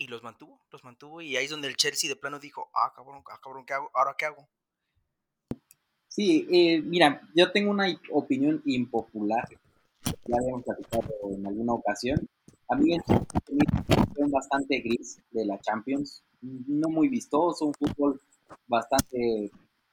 [0.00, 2.90] y los mantuvo, los mantuvo y ahí es donde el Chelsea de plano dijo, ah,
[2.96, 3.90] cabrón, ah, cabrón, ¿qué hago?
[3.92, 4.48] ¿Ahora qué hago?
[6.08, 9.46] Sí, eh, mira, yo tengo una opinión impopular,
[10.02, 12.18] ya habíamos platicado en alguna ocasión.
[12.70, 13.02] A mí es
[14.16, 18.22] un bastante gris de la Champions, no muy vistoso, un fútbol
[18.66, 19.50] bastante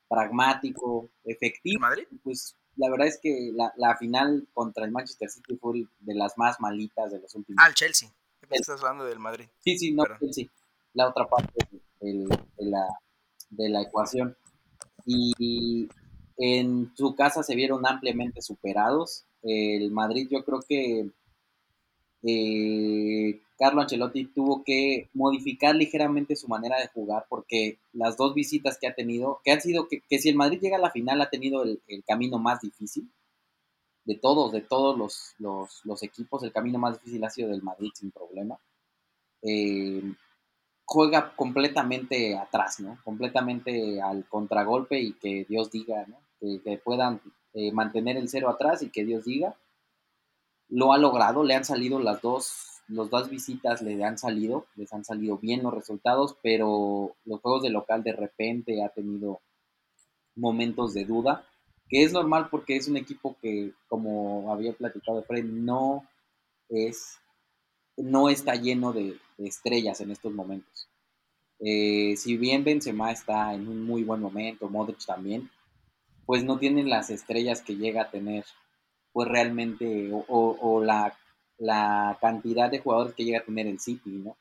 [0.07, 1.81] pragmático, efectivo.
[1.81, 2.07] ¿Madrid?
[2.23, 6.37] Pues la verdad es que la, la, final contra el Manchester City fue de las
[6.37, 7.61] más malitas de los últimos.
[7.61, 8.09] Ah, el Chelsea.
[8.49, 9.45] Estás hablando del Madrid.
[9.59, 10.45] Sí, sí, no, Chelsea.
[10.93, 11.53] La otra parte
[11.99, 12.85] de, de, la,
[13.49, 14.35] de la ecuación.
[15.05, 15.87] Y
[16.37, 19.25] en su casa se vieron ampliamente superados.
[19.43, 21.09] El Madrid yo creo que
[22.23, 28.77] eh, Carlo Ancelotti tuvo que modificar ligeramente su manera de jugar porque las dos visitas
[28.79, 31.29] que ha tenido, que han sido que, si el Madrid llega a la final ha
[31.29, 33.09] tenido el, camino más difícil
[34.07, 35.35] de todos, de todos los,
[35.83, 38.57] los, equipos, el camino más difícil ha sido del Madrid sin problema.
[39.41, 40.01] Eh,
[40.85, 42.97] juega completamente atrás, ¿no?
[43.03, 46.05] Completamente al contragolpe y que Dios diga.
[46.39, 47.19] Que, puedan
[47.53, 49.55] eh, mantener el cero atrás y que Dios diga
[50.69, 54.91] lo ha logrado, le han salido las dos, las dos visitas le han salido, les
[54.93, 59.39] han salido bien los resultados, pero los juegos de local de repente ha tenido
[60.35, 61.46] momentos de duda,
[61.89, 66.05] que es normal porque es un equipo que, como había platicado Fred, no
[66.69, 67.17] es,
[67.95, 70.89] no está lleno de, estrellas en estos momentos.
[71.59, 75.51] Eh, si bien Benzema está en un muy buen momento, Modric también,
[76.25, 78.45] pues no tienen las estrellas que llega a tener
[79.13, 81.17] pues realmente, o, la,
[82.21, 84.37] cantidad de jugadores que llega a tener el City, ¿no?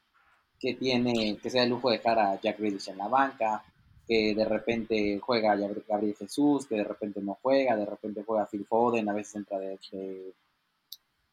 [0.59, 3.65] Que tiene, que sea el lujo de dejar a Jack Grealish en la banca,
[4.07, 8.65] que de repente juega Gabriel Jesús, que de repente no juega, de repente juega Phil
[8.65, 9.79] Foden, a veces entra de,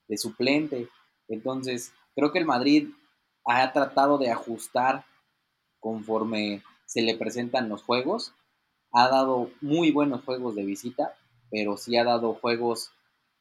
[0.07, 0.89] de, suplente.
[1.27, 2.89] Entonces, creo que el Madrid
[3.45, 5.05] ha tratado de ajustar
[5.79, 8.33] conforme se le presentan los juegos.
[8.91, 11.15] Ha dado muy buenos juegos de visita,
[11.51, 12.91] pero sí ha dado juegos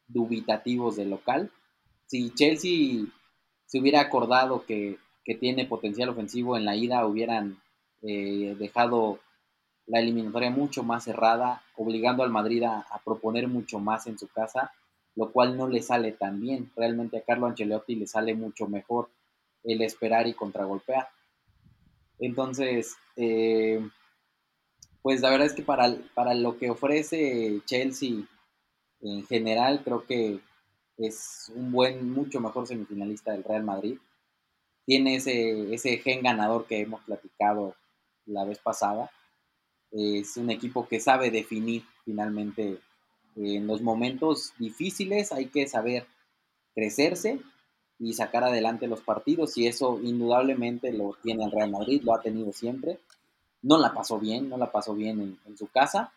[0.08, 1.50] dubitativos de local.
[2.06, 3.06] Si Chelsea
[3.66, 4.98] se hubiera acordado que,
[5.40, 7.61] tiene potencial ofensivo en la ida, hubieran
[8.02, 9.20] eh, dejado
[9.86, 14.72] la eliminatoria mucho más cerrada, obligando al Madrid a, proponer mucho más en su casa,
[15.14, 16.70] lo cual no le sale tan bien.
[16.76, 19.10] Realmente a Carlo Ancelotti le sale mucho mejor
[19.64, 21.08] el esperar y contragolpear.
[22.18, 23.86] Entonces, eh,
[25.02, 28.24] pues la verdad es que para, para lo que ofrece Chelsea
[29.00, 30.38] en general creo que
[30.96, 33.98] es un buen, mucho mejor semifinalista del Real Madrid.
[34.86, 37.74] Tiene ese, ese gen ganador que hemos platicado
[38.26, 39.10] la vez pasada.
[39.90, 42.78] Es un equipo que sabe definir finalmente
[43.36, 46.06] en los momentos difíciles hay que saber
[46.74, 47.40] crecerse
[47.98, 52.20] y sacar adelante los partidos y eso indudablemente lo tiene el Real Madrid, lo ha
[52.20, 52.98] tenido siempre.
[53.62, 56.12] No la pasó bien, no la pasó bien en, en su casa,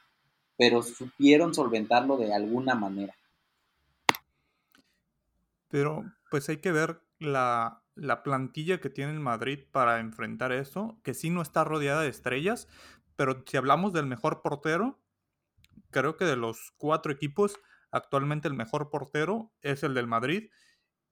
[0.57, 3.15] pero supieron solventarlo de alguna manera.
[5.69, 7.81] Pero pues hay que ver la,
[8.23, 12.67] plantilla que tiene el Madrid para enfrentar eso, que sí no está rodeada de estrellas,
[13.15, 14.99] pero si hablamos del mejor portero,
[15.91, 17.59] creo que de los cuatro equipos,
[17.91, 20.49] actualmente el mejor portero es el del Madrid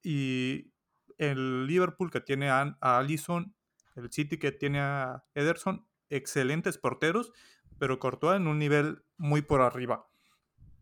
[0.01, 0.73] y
[1.17, 3.55] el Liverpool que tiene a, a Allison,
[3.95, 7.31] el City que tiene a Ederson, excelentes porteros
[7.79, 10.07] pero Courtois en un nivel muy por arriba.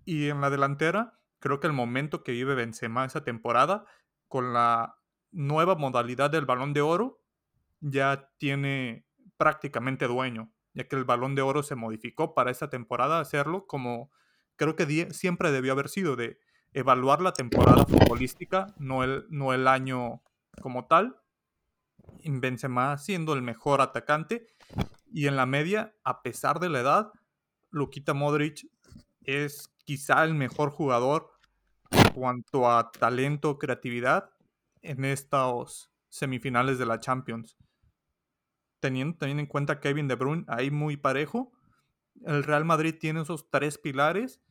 [0.06, 3.86] Y en la delantera, creo que el momento que vive Benzema esa temporada,
[4.28, 5.01] con la
[5.32, 7.22] nueva modalidad del balón de oro,
[7.80, 9.06] ya tiene
[9.38, 14.12] prácticamente dueño, ya que el balón de oro se modificó para esta temporada, hacerlo como
[14.56, 16.40] creo que siempre debió haber sido de
[16.74, 20.22] evaluar la temporada futbolística, no el, no el año
[20.62, 21.18] como tal.
[22.24, 24.48] Benzema siendo el mejor atacante
[25.12, 27.12] y en la media, a pesar de la edad,
[27.72, 28.68] Lukita Modric
[29.24, 31.32] es quizá el mejor jugador
[31.90, 34.30] en cuanto a talento, creatividad
[34.82, 37.58] en estos semifinales de la Champions.
[38.80, 41.52] Teniendo también en cuenta Kevin De Bruyne ahí muy parejo,
[42.26, 44.42] el Real Madrid tiene esos tres pilares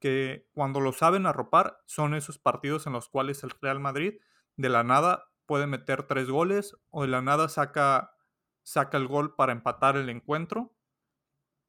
[0.00, 4.14] que cuando lo saben arropar son esos partidos en los cuales el Real Madrid
[4.56, 8.12] de la nada puede meter tres goles o de la nada saca
[8.68, 10.76] saca el gol para empatar el encuentro.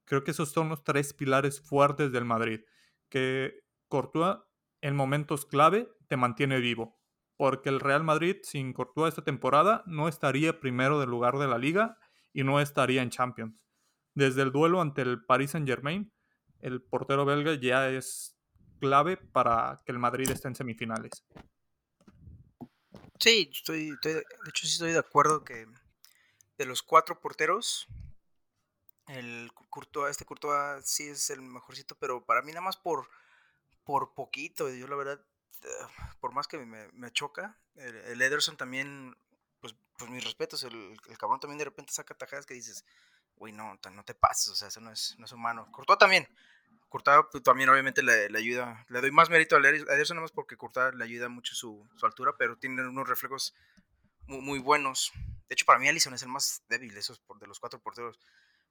[0.03, 2.61] Creo que esos son los tres pilares fuertes del Madrid.
[3.07, 4.39] Que Courtois
[4.81, 6.98] en momentos clave te mantiene vivo.
[7.39, 11.57] Porque el Real Madrid sin Courtois esta temporada no estaría primero del lugar de la
[11.57, 11.97] liga
[12.33, 13.55] y no estaría en Champions.
[14.13, 16.11] Desde el duelo ante el Paris Saint Germain,
[16.59, 18.37] el portero belga ya es
[18.81, 21.23] clave para que el Madrid esté en semifinales.
[23.17, 25.65] Sí, estoy, de hecho sí estoy de acuerdo que
[26.57, 27.87] de los cuatro porteros,
[29.07, 33.07] el Courtois, este Courtois sí es el mejorcito, pero para mí nada más por,
[33.85, 34.69] por poquito.
[34.69, 35.25] Yo la verdad,
[36.19, 39.15] por más que me, choca, el, Ederson también,
[39.59, 42.85] pues, pues mis respetos, el, el, cabrón también de repente saca tajadas que dices,
[43.35, 45.69] güey, no, no te pases, o sea, eso no es, no es humano.
[45.71, 46.27] Courtois también,
[46.89, 50.57] Courtois pues, también obviamente le, ayuda, le doy más mérito a Ederson nada más porque
[50.57, 53.55] Courtois le ayuda mucho su, su altura, pero tiene unos reflejos
[54.27, 55.11] muy, muy, buenos.
[55.47, 58.19] De hecho, para mí Allison es el más débil de esos de los cuatro porteros.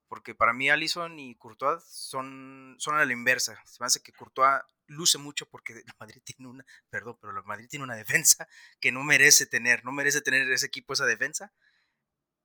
[0.08, 3.60] Porque para mí Allison y Courtois son, son a la inversa.
[3.66, 7.44] Se me hace que Courtois luce mucho porque el Madrid tiene una, perdón, pero el
[7.44, 8.48] Madrid tiene una defensa
[8.80, 11.52] que no merece tener, no merece tener ese equipo esa defensa.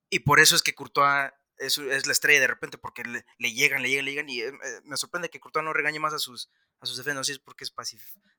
[0.10, 3.82] Y por eso es que Courtois es, es la estrella de repente, porque le, llegan,
[3.82, 4.30] le llegan, le llegan.
[4.30, 4.52] Y eh,
[4.84, 7.20] me sorprende que Courtois no regañe más a sus, a sus defensas.
[7.20, 7.74] No sé si es porque es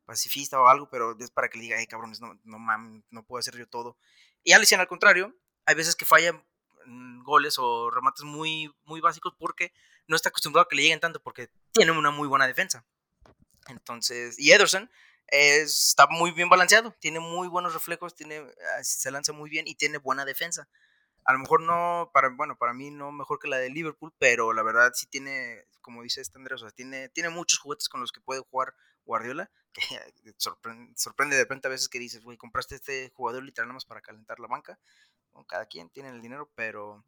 [0.05, 3.25] pacifista o algo, pero es para que le diga, hey cabrones, no, no mames, no
[3.25, 3.99] puedo hacer yo todo.
[4.43, 5.35] Y Allison al contrario,
[5.67, 6.45] hay veces que falla
[7.23, 9.73] goles o remates muy, muy básicos porque
[10.07, 12.85] no está acostumbrado a que le lleguen tanto porque tiene una muy buena defensa.
[13.69, 14.91] Entonces, y Ederson
[15.29, 19.75] está muy bien balanceado, tiene muy buenos reflejos, tiene, ah, se lanza muy bien y
[19.75, 20.69] tiene buena defensa.
[21.25, 24.53] A lo mejor no, para, bueno, para mí no mejor que la de Liverpool, pero
[24.53, 28.13] la verdad sí tiene, como dice este o sea, tiene, tiene muchos juguetes con los
[28.13, 28.75] que puede jugar
[29.07, 33.69] Guardiola, que sorprende, sorprende de repente a veces que dices, güey, compraste este jugador literal
[33.69, 34.79] nada más para calentar la banca,
[35.43, 37.05] cada quien tiene el dinero, pero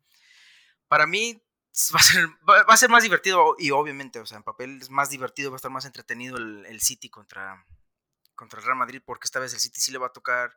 [0.89, 1.41] para mí
[1.95, 4.91] va a, ser, va a ser más divertido y obviamente, o sea, en papel es
[4.91, 7.65] más divertido, va a estar más entretenido el, City contra,
[8.35, 10.57] contra el Real Madrid, porque esta vez el City sí le va a tocar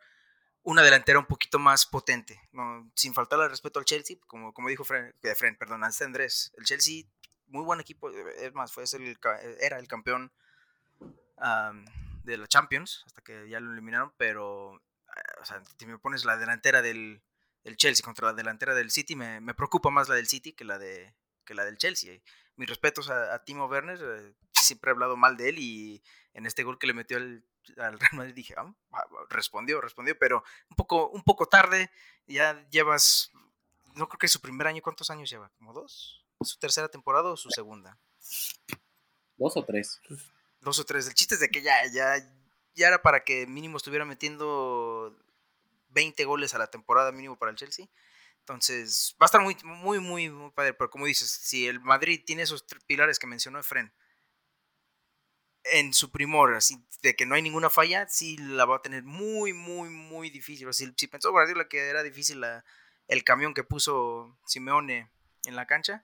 [0.63, 2.39] una delantera un poquito más potente,
[2.95, 7.03] sin faltarle respeto al Chelsea, como, como dijo Fren, eh, perdón, este Andrés, el Chelsea,
[7.47, 9.17] muy buen equipo, es más, fue el,
[9.59, 10.31] era el campeón
[12.23, 14.81] de la Champions, hasta que ya lo eliminaron, pero,
[15.15, 17.21] eh, si me pones la delantera del,
[17.63, 20.63] el Chelsea contra la delantera del City, me, me, preocupa más la del City que
[20.63, 21.13] la, de,
[21.45, 22.21] que la del Chelsea.
[22.55, 26.63] Mis respetos a, Timo Werner, eh, siempre he hablado mal de él y en este
[26.63, 27.43] gol que le metió al,
[27.77, 28.73] al Real Madrid dije, ah,
[29.29, 31.91] respondió, respondió, pero un poco, un poco tarde,
[32.27, 33.31] ya llevas,
[33.95, 35.49] no creo que es su primer año, ¿cuántos años lleva?
[35.57, 36.25] ¿Como dos?
[36.41, 37.97] ¿Su tercera temporada o su segunda?
[39.37, 40.01] Dos o tres.
[40.61, 41.07] Dos o tres.
[41.07, 42.15] El chiste es de que ya, ya,
[42.75, 45.17] ya era para que mínimo estuviera metiendo
[45.89, 47.87] 20 goles a la temporada mínimo para el Chelsea.
[48.39, 50.73] Entonces, va a estar muy, muy, muy, muy padre.
[50.73, 53.93] Pero como dices, si el Madrid tiene esos pilares que mencionó Efren
[55.63, 59.03] en su primor, así de que no hay ninguna falla, sí la va a tener
[59.03, 60.67] muy, muy, muy difícil.
[60.67, 62.43] O si, si pensó Guardiola que era difícil
[63.07, 65.11] el camión que puso Simeone
[65.45, 66.03] en la cancha,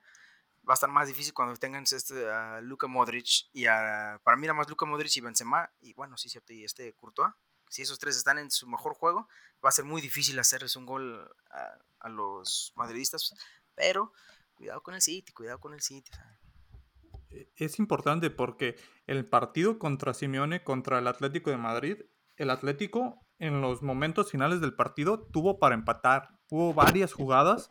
[0.68, 4.46] va a estar más difícil cuando tengan este, a Luka Modric y a, para mí
[4.46, 7.32] era más Luka Modric y Benzema, y bueno, sí, cierto, y este Courtois
[7.68, 9.28] si esos tres están en su mejor juego,
[9.66, 13.34] va a ser muy difícil hacerles un gol a, los madridistas.
[13.74, 14.12] Pero
[14.54, 16.08] cuidado con el City, cuidado con el City.
[17.30, 18.76] E, es importante porque
[19.08, 22.02] el partido contra Simeone, contra el Atlético de Madrid,
[22.36, 26.38] el Atlético en los momentos finales del partido tuvo para empatar.
[26.48, 27.66] Hubo varias jugadas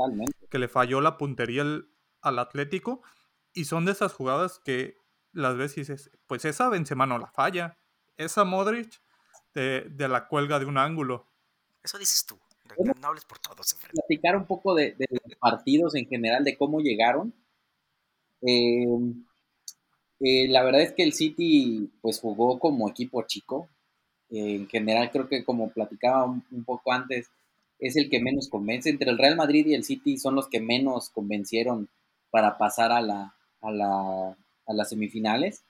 [0.52, 1.64] que le falló la puntería
[2.22, 3.02] al Atlético
[3.54, 4.98] y son de esas jugadas que
[5.32, 7.78] las ves y dices, pues esa Benzema no la falla.
[8.18, 9.02] Esa Modric
[9.54, 11.32] de, la cuelga de un ángulo.
[11.86, 12.36] Eso dices tú.
[13.00, 13.78] No hables por todos.
[13.92, 17.32] Platicar un poco de, los partidos en general, de cómo llegaron.
[18.42, 18.88] Eh,
[20.20, 23.70] eh, la verdad es que el City pues jugó como equipo chico.
[24.32, 27.30] Eh, en general creo que como platicaba un, poco antes,
[27.78, 28.90] es el que menos convence.
[28.90, 31.88] Entre el Real Madrid y el City son los que menos convencieron
[32.32, 34.30] para pasar a, la, a, la,
[34.66, 35.64] a las semifinales.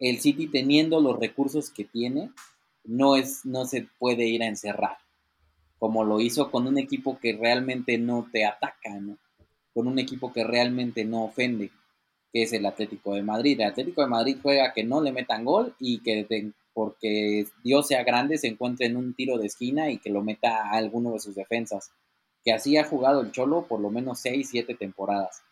[0.00, 2.32] El City teniendo los recursos que tiene,
[2.82, 4.98] no, es, no se puede ir a encerrar,
[5.78, 9.00] como lo hizo con un equipo que realmente no te ataca,
[9.72, 11.70] con un equipo que realmente no ofende,
[12.32, 13.60] que es el Atlético de Madrid.
[13.60, 18.02] El Atlético de Madrid juega que no le metan gol y que porque Dios sea
[18.02, 21.20] grande se encuentre en un tiro de esquina y que lo meta a alguno de
[21.20, 21.92] sus defensas,
[22.44, 25.42] que así ha jugado el Cholo por lo menos 6, 7 temporadas.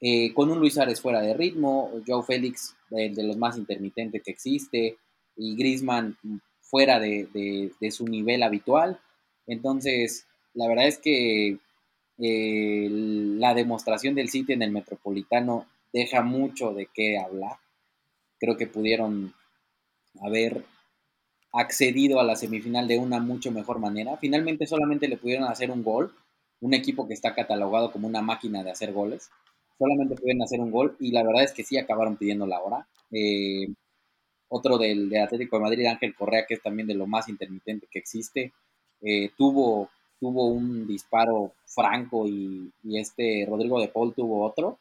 [0.00, 4.22] Eh, con un Luis Ares fuera de ritmo, Joe Félix, de, de los más intermitentes
[4.22, 4.98] que existe,
[5.36, 6.16] y Grisman
[6.60, 9.00] fuera de, su nivel habitual.
[9.50, 11.58] Entonces, la verdad es que
[12.18, 17.56] eh, la demostración del City en el Metropolitano deja mucho de qué hablar.
[18.38, 19.34] Creo que pudieron
[20.22, 20.64] haber
[21.52, 24.16] accedido a la semifinal de una mucho mejor manera.
[24.18, 26.14] Finalmente solamente le pudieron hacer un gol,
[26.60, 29.30] un equipo que está catalogado como una máquina de hacer goles.
[29.78, 32.86] Solamente pudieron hacer un gol y la verdad es que sí acabaron pidiendo la hora.
[33.10, 33.66] Eh,
[34.48, 37.98] otro del, Atlético de Madrid, Ángel Correa, que es también de lo más intermitente que
[37.98, 38.52] existe,
[39.02, 39.90] eh, tuvo
[40.20, 44.78] tuvo un disparo franco y, este Rodrigo de Paul tuvo otro,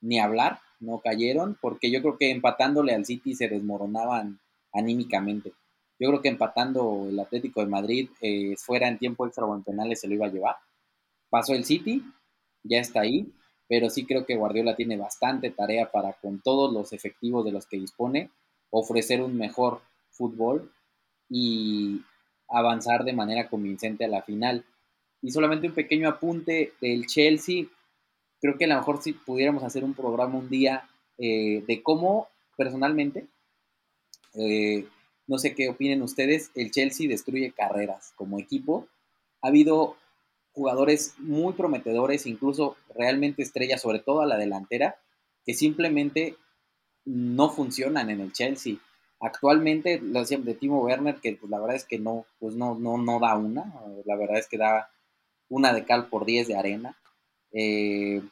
[0.00, 4.38] ni hablar, no cayeron, porque yo creo que empatándole al City se desmoronaban
[4.72, 5.52] anímicamente.
[5.98, 9.64] Yo creo que empatando el Atlético de Madrid eh, fuera en tiempo extra o en
[9.64, 10.56] penales se lo iba a llevar.
[11.30, 12.04] Pasó el City,
[12.62, 13.32] ya está ahí,
[13.68, 17.66] pero sí creo que Guardiola tiene bastante tarea para, con todos los efectivos de los
[17.66, 18.30] que dispone,
[18.70, 20.70] ofrecer un mejor fútbol
[21.28, 22.02] y
[22.48, 24.64] avanzar de manera convincente a la final.
[25.22, 27.64] Y solamente un pequeño apunte del Chelsea,
[28.40, 30.88] creo que a lo mejor si pudiéramos hacer un programa un día
[31.18, 33.26] eh, de cómo personalmente,
[34.34, 34.86] eh,
[35.26, 38.86] no sé qué opinen ustedes, el Chelsea destruye carreras como equipo.
[39.42, 39.96] Ha habido
[40.52, 44.96] jugadores muy prometedores, incluso realmente estrellas, sobre todo a la delantera,
[45.44, 46.36] que simplemente
[47.04, 48.76] no funcionan en el Chelsea.
[49.20, 52.74] Actualmente, lo decíamos de Timo Werner, que pues, la verdad es que no, pues no,
[52.74, 53.64] no, no da una,
[54.04, 54.90] la verdad es que da
[55.48, 56.96] una de cal por 10 de arena.
[57.52, 58.22] Eh,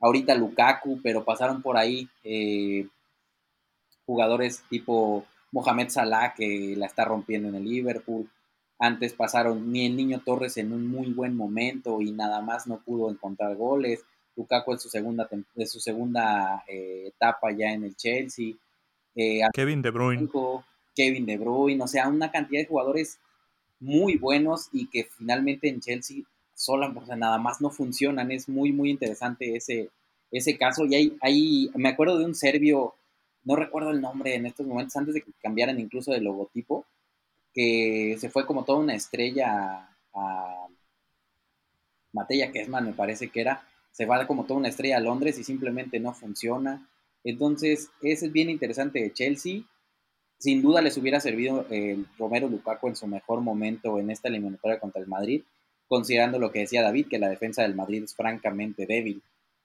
[0.00, 2.86] ahorita Lukaku, pero pasaron por ahí eh,
[4.04, 8.28] jugadores tipo Mohamed Salah, que la está rompiendo en el Liverpool,
[8.78, 12.80] antes pasaron ni el Niño Torres en un muy buen momento y nada más no
[12.80, 14.04] pudo encontrar goles.
[14.36, 18.54] Lukaku en su segunda, de su segunda eh, etapa ya en el Chelsea.
[19.14, 20.28] Eh, Kevin De Bruyne.
[20.94, 23.18] Kevin De Bruyne, o sea, una cantidad de jugadores
[23.80, 26.22] muy buenos y que finalmente en Chelsea
[26.54, 28.30] sola, o nada más no funcionan.
[28.30, 29.90] Es muy, muy interesante ese,
[30.30, 30.86] ese caso.
[30.86, 32.94] Y hay, hay, me acuerdo de un serbio,
[33.44, 36.86] no recuerdo el nombre en estos momentos, antes de que cambiaran incluso de logotipo,
[37.52, 40.66] que se fue como toda una estrella a
[42.14, 45.44] Matella Kesman, me parece que era, se va como toda una estrella a Londres y
[45.44, 46.88] simplemente no funciona.
[47.24, 49.62] Entonces, ese es bien interesante de Chelsea.
[50.38, 54.78] Sin duda les hubiera servido el Romero Lukaku en su mejor momento en esta eliminatoria
[54.78, 55.42] contra el Madrid,
[55.88, 59.22] considerando lo que decía David, que la defensa del Madrid es francamente débil.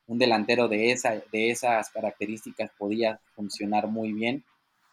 [0.07, 4.43] Un delantero de, esa, de esas características podía funcionar muy bien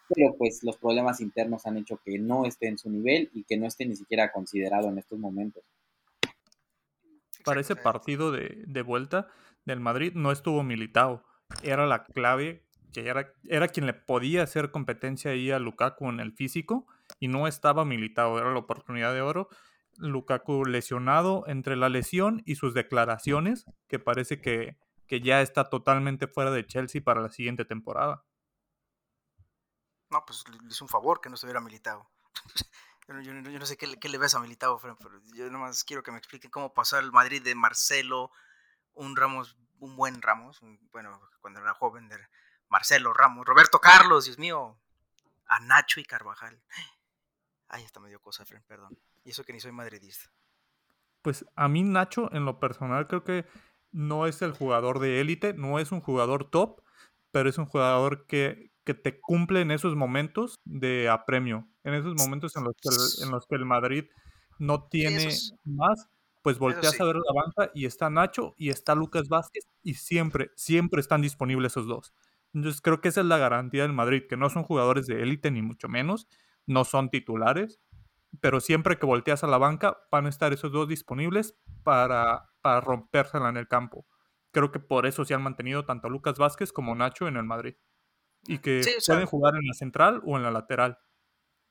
[0.09, 3.57] pero pues los problemas internos han hecho que no esté en su nivel y que
[3.57, 5.65] no esté ni siquiera considerado en estos momentos.
[7.45, 9.29] Para ese partido de, vuelta
[9.65, 11.25] del Madrid no estuvo militado.
[11.63, 16.21] Era la clave, que era, era quien le podía hacer competencia ahí a Lukaku en
[16.21, 16.87] el físico
[17.19, 19.49] y no estaba militado, era la oportunidad de oro.
[19.99, 24.77] Lukaku lesionado entre la lesión y sus declaraciones, que parece que,
[25.07, 28.25] que ya está totalmente fuera de Chelsea para la siguiente temporada.
[30.11, 32.09] No, pues le hizo un favor que no estuviera militado.
[33.23, 34.97] yo, no sé qué, le ves a Militado, pero
[35.35, 38.31] yo nomás quiero que me expliquen cómo pasó el Madrid de Marcelo,
[38.95, 40.61] un Ramos, un buen Ramos,
[40.93, 42.17] bueno, cuando era joven, de
[42.69, 44.79] Marcelo Ramos, Roberto Carlos, Dios mío,
[45.47, 46.61] a Nacho y Carvajal.
[47.69, 48.97] Ay, hasta me dio cosa, Fren, perdón.
[49.25, 50.31] Y eso que ni soy madridista.
[51.23, 53.47] Pues a mí Nacho, en lo personal, creo que
[53.93, 56.83] no es el jugador de élite, no es un jugador top,
[57.31, 62.15] pero es un jugador que, que te cumple en esos momentos de apremio, en esos
[62.15, 64.05] momentos en los que el, en los que el Madrid
[64.59, 66.09] no tiene más,
[66.47, 70.53] pues volteas a ver la banca y está Nacho y está Lucas Vázquez y siempre,
[70.55, 72.15] siempre están disponibles esos dos.
[72.55, 75.51] Entonces creo que esa es la garantía del Madrid, que no son jugadores de élite
[75.51, 76.29] ni mucho menos,
[76.65, 77.81] no son titulares,
[78.41, 82.81] pero siempre que volteas a la banca van a estar esos dos disponibles para, para
[82.81, 84.07] rompérsela en el campo.
[84.53, 87.75] Creo que por eso se han mantenido tanto Lucas Vázquez como Nacho en el Madrid
[88.47, 90.97] y que pueden jugar en la central o en la lateral.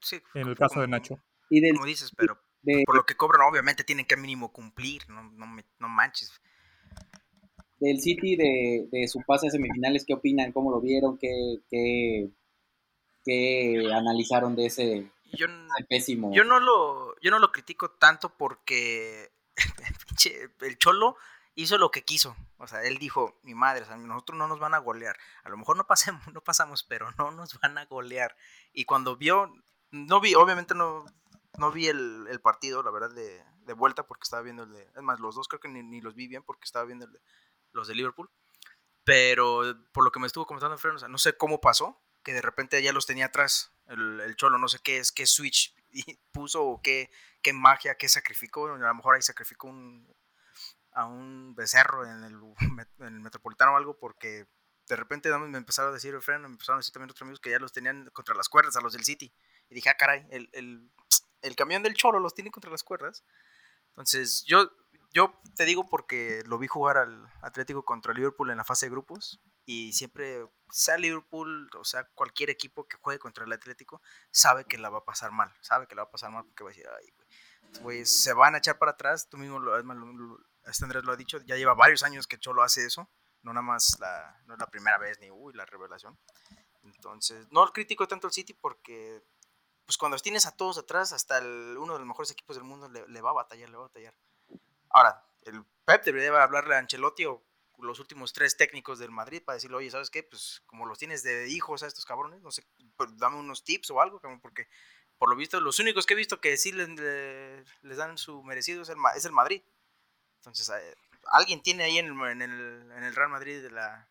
[0.02, 1.18] Sí, en el caso de Nacho.
[1.50, 2.38] Y como dices, pero
[2.86, 6.42] por lo que cobran, obviamente tienen que mínimo cumplir, no, no, manches.
[7.80, 10.52] Del City, de, de, su pase a semifinales, ¿qué opinan?
[10.52, 11.18] ¿Cómo lo vieron?
[11.18, 12.30] ¿Qué, qué,
[13.24, 15.48] qué analizaron de ese, yo,
[15.90, 16.34] pésimo?
[16.34, 19.32] Yo no, lo, yo no lo critico tanto porque
[20.62, 21.18] el Cholo
[21.56, 22.36] hizo lo que quiso.
[22.58, 25.18] O sea, él dijo, mi madre, o sea, nosotros no nos van a golear.
[25.44, 28.36] A lo mejor no, pasemos, no pasamos, pero no nos van a golear.
[28.74, 29.52] Y cuando vio,
[29.92, 31.06] no vi, obviamente no,
[31.58, 34.84] no vi el, el partido, la verdad, de, de, vuelta, porque estaba viendo el de...
[34.96, 37.14] Es más, los dos creo que ni, ni los vi bien porque estaba viendo el
[37.14, 37.22] de,
[37.72, 38.30] los de Liverpool.
[39.04, 42.34] Pero por lo que me estuvo comentando Fred, o sea, no sé cómo pasó, que
[42.34, 45.76] de repente ya los tenía atrás, el, el Cholo, no sé qué es, qué switch
[46.32, 48.68] puso o qué, qué magia, qué sacrificó.
[48.68, 50.12] A lo mejor ahí sacrificó un,
[50.92, 52.40] a un becerro en el,
[53.22, 54.48] metropolitano o algo porque
[54.88, 57.50] de repente me empezaron a decir, el me empezaron a decir también otros amigos que
[57.50, 59.34] ya los tenían contra las cuerdas, a los del City.
[59.70, 60.92] Y dije, ah, caray, el, el,
[61.46, 63.24] el camión del Cholo los tiene contra las cuerdas.
[63.90, 64.70] Entonces, yo,
[65.14, 68.92] yo te digo porque lo vi jugar al Atlético contra Liverpool en la fase de
[68.92, 74.66] grupos y siempre, sea Liverpool, o sea, cualquier equipo que juegue contra el Atlético, sabe
[74.66, 76.70] que la va a pasar mal, sabe que la va a pasar mal porque va
[76.70, 77.28] a decir, ay, güey,
[77.82, 79.30] pues se van a echar para atrás.
[79.30, 79.78] Tú mismo, lo,
[80.66, 83.10] este Andrés lo ha dicho, ya lleva varios años que Cholo hace eso.
[83.42, 83.98] No nada más
[84.46, 86.18] no es la primera vez ni uy, la revelación.
[86.84, 89.24] Entonces, no critico tanto el City porque
[89.86, 93.22] pues cuando tienes a todos atrás, hasta uno de los mejores equipos del mundo le,
[93.22, 94.16] va a batallar, le va a batallar.
[94.90, 97.44] Ahora, el Pep debería hablarle a Ancelotti o
[97.80, 100.24] los últimos tres técnicos del Madrid para decirle, oye, ¿sabes qué?
[100.24, 102.66] Pues como los tienes de hijos a estos cabrones, no sé,
[102.98, 104.68] pues, dame unos tips o algo, porque
[105.18, 108.90] por lo visto, los únicos que he visto que sí les, dan su merecido es
[108.90, 109.62] el, es el Madrid.
[110.38, 110.96] Entonces, eh,
[111.28, 114.10] alguien tiene ahí en el, el, Real Madrid la,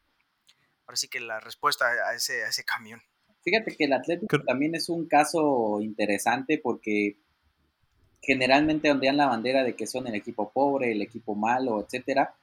[0.86, 3.02] ahora sí que la respuesta a ese camión.
[3.44, 7.18] Fíjate que el Atlético también es un caso interesante porque
[8.22, 12.34] generalmente ondean la bandera de que son el equipo pobre, el equipo malo, etcétera.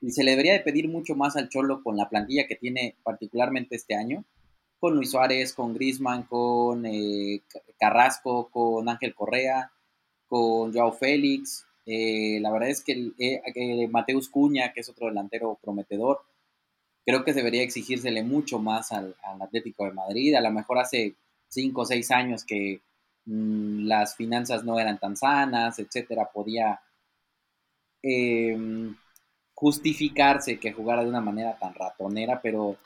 [0.00, 2.96] Y se le debería de pedir mucho más al Cholo con la plantilla que tiene
[3.02, 4.24] particularmente este año,
[4.78, 7.42] con Luis Suárez, con Grisman, con eh,
[7.78, 9.72] Carrasco, con Ángel Correa,
[10.28, 11.66] con Joao Félix.
[11.86, 16.20] Eh, la verdad es que eh, Mateus Cuña, que es otro delantero prometedor,
[17.06, 20.34] creo que debería exigírsele mucho más al, Atlético de Madrid.
[20.34, 21.14] A lo mejor hace
[21.48, 22.80] cinco o seis años que
[23.26, 26.80] mm, las finanzas no eran tan sanas, etcétera, podía
[28.02, 28.96] em,
[29.54, 32.76] justificarse que jugara de una manera tan ratonera, pero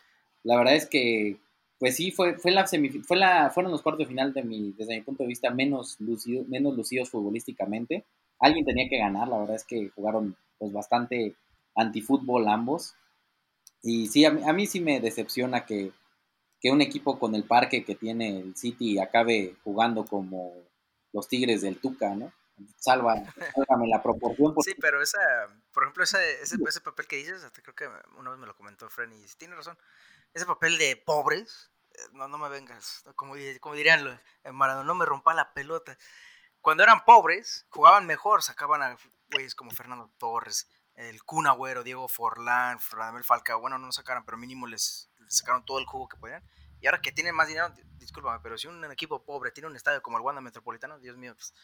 [0.45, 1.39] la verdad es que,
[1.79, 4.97] pues sí, fue, fue la fue la, fueron los cuartos de final de mi, desde
[4.97, 8.05] mi punto de vista menos, lucido, menos lucidos futbolísticamente.
[8.39, 11.35] Alguien tenía que ganar, la verdad es que jugaron pues bastante
[11.75, 12.95] antifútbol ambos.
[13.83, 15.93] Y sí, a mí, sí me decepciona que,
[16.65, 20.53] un equipo con el parque que tiene el City acabe jugando como
[21.13, 22.33] los Tigres del Tuca, ¿no?
[22.77, 23.15] Salva,
[23.55, 24.55] sálvame la proporción.
[24.63, 25.19] Sí, pero esa,
[25.73, 28.55] por ejemplo, ese, ese, ese, papel que dices, hasta creo que una vez me lo
[28.55, 29.79] comentó Fren y tiene razón.
[30.35, 34.19] Ese papel de pobres, eh, no, no me vengas, como, como dirían los
[34.53, 35.97] Maradona, no me rompa la pelota.
[36.61, 38.99] Cuando eran pobres, jugaban mejor, sacaban a
[39.33, 40.69] güeyes como Fernando Torres,
[41.09, 45.65] el Kun Agüero, Diego Forlán, Radamel Falcao, bueno, no lo sacaron, pero mínimo les, sacaron
[45.65, 46.43] todo el jugo que podían.
[46.81, 50.03] Y ahora que tienen más dinero, discúlpame, pero si un equipo pobre tiene un estadio
[50.03, 51.55] como el Wanda Metropolitano, Dios mío, pues,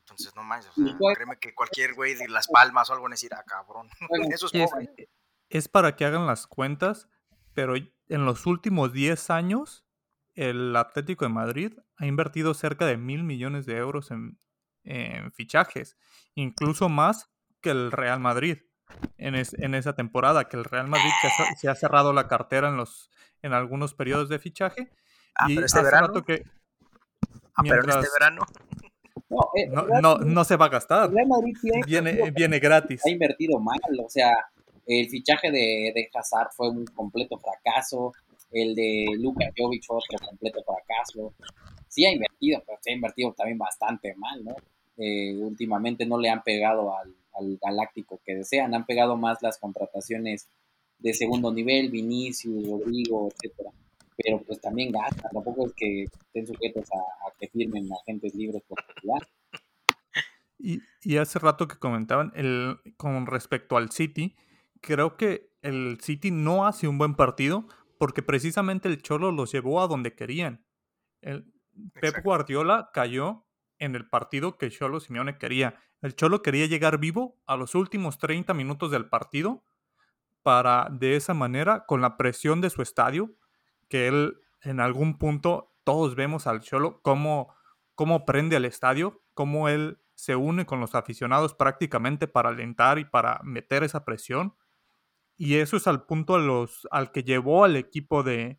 [0.00, 3.32] entonces no más, o sea, créeme que cualquier güey de Las Palmas o algo decir,
[3.34, 3.88] ah, cabrón,
[4.32, 5.08] eso es pobre.
[5.48, 7.08] Es, para que hagan las cuentas,
[7.54, 9.84] pero en los últimos 10 años,
[10.34, 14.38] el Atlético de Madrid ha invertido cerca de mil millones de euros en,
[14.84, 15.96] en fichajes,
[16.34, 17.30] incluso más
[17.60, 18.58] que el Real Madrid
[19.18, 21.10] en, en esa temporada, que el Real Madrid
[21.58, 23.10] se ha, cerrado la cartera en, los,
[23.42, 24.90] en algunos periodos de fichaje.
[25.34, 26.24] Ah, y pero este verano.
[26.24, 26.42] Que
[27.54, 28.42] ah, pero este verano.
[29.56, 29.68] Eh,
[30.00, 31.10] no, no, se va a gastar.
[31.10, 31.56] Real Madrid
[31.86, 33.04] viene, viene gratis.
[33.04, 34.32] Ha invertido mal, o sea,
[34.86, 38.12] el fichaje de, de Hazard fue un completo fracaso.
[38.52, 41.34] El de Luka Jovic fue otro completo fracaso.
[41.88, 44.54] Sí ha invertido, pero se ha invertido también bastante mal, ¿no?
[44.98, 48.74] Eh, últimamente no le han pegado al, al Galáctico que desean.
[48.74, 50.48] Han pegado más las contrataciones
[50.98, 53.70] de segundo nivel, Vinicius, Rodrigo, etcétera.
[54.16, 58.78] Pero pues también gastan, tampoco es que estén sujetos a, que firmen agentes libres por
[60.58, 64.34] y, y hace rato que comentaban el, con respecto al City,
[64.80, 67.66] creo que el City no hace un buen partido
[67.98, 70.64] porque precisamente el Cholo los llevó a donde querían.
[71.20, 71.52] El,
[72.00, 73.45] Pep Guardiola cayó
[73.78, 75.80] en el partido que Cholo Simeone quería.
[76.02, 79.64] El Cholo quería llegar vivo a los últimos 30 minutos del partido
[80.42, 83.34] para de esa manera, con la presión de su estadio,
[83.88, 87.54] que él en algún punto, todos vemos al Cholo cómo,
[87.94, 93.04] cómo prende al estadio, cómo él se une con los aficionados prácticamente para alentar y
[93.04, 94.56] para meter esa presión.
[95.36, 98.58] Y eso es al punto los, al que llevó al equipo de,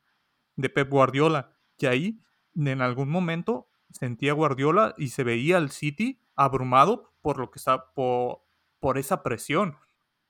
[0.56, 2.22] de Pep Guardiola, que ahí
[2.56, 7.94] en algún momento sentía Guardiola y se veía al City abrumado por lo que está
[7.94, 8.42] por,
[8.80, 9.78] por esa presión,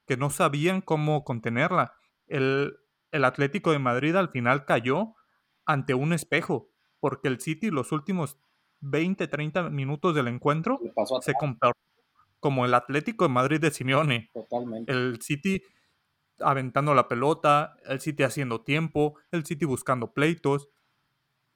[0.05, 1.93] que no sabían cómo contenerla.
[2.27, 2.77] El,
[3.11, 5.15] el Atlético de Madrid al final cayó
[5.65, 8.37] ante un espejo, porque el City los últimos
[8.79, 10.79] 20, 30 minutos del encuentro
[11.21, 11.77] se comportó
[12.39, 14.29] como el Atlético de Madrid de Simeone.
[14.33, 14.91] Totalmente.
[14.91, 15.61] El City
[16.39, 20.69] aventando la pelota, el City haciendo tiempo, el City buscando pleitos.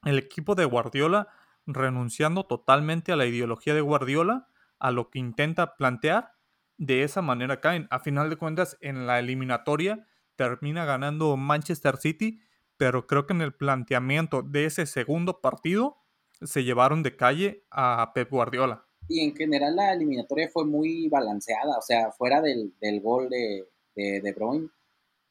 [0.03, 1.27] El equipo de Guardiola
[1.66, 4.47] renunciando totalmente a la ideología de Guardiola,
[4.80, 6.34] a lo que intenta plantear.
[6.78, 7.88] De esa manera caen.
[7.91, 12.41] A final de cuentas, en la eliminatoria termina ganando Manchester City,
[12.78, 15.97] pero creo que en el planteamiento de ese segundo partido
[16.41, 18.88] se llevaron de calle a Pep Guardiola.
[19.07, 24.34] Y en general la eliminatoria fue muy balanceada, o sea, fuera del, gol de, de,
[24.34, 24.70] Bruyne,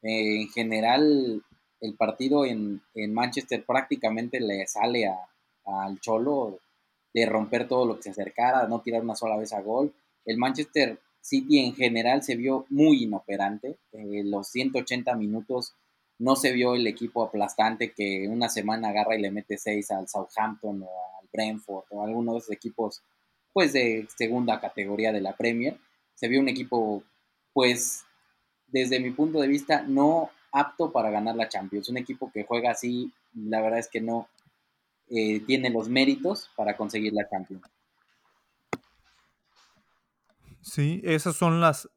[0.02, 1.42] eh, en general
[1.80, 5.16] el partido en, en Manchester prácticamente le sale a,
[5.66, 6.58] al Cholo
[7.12, 9.92] de romper todo lo que se acercara, no tirar una sola vez a gol.
[10.24, 13.78] El Manchester City en general se vio muy inoperante.
[13.92, 15.74] Eh, los 180 minutos
[16.18, 20.08] no se vio el equipo aplastante que una semana agarra y le mete 6 al
[20.08, 20.88] Southampton o
[21.20, 23.02] al Brentford o a alguno de esos equipos
[23.52, 25.76] pues de segunda categoría de la Premier.
[26.14, 27.02] Se vio un equipo
[27.52, 28.04] pues
[28.68, 31.88] desde mi punto de vista no apto para ganar la Champions.
[31.88, 34.28] Un equipo que juega así, la verdad es que no
[35.10, 37.62] eh, tiene los méritos para conseguir la Champions.
[40.62, 41.90] Sí, esas son las,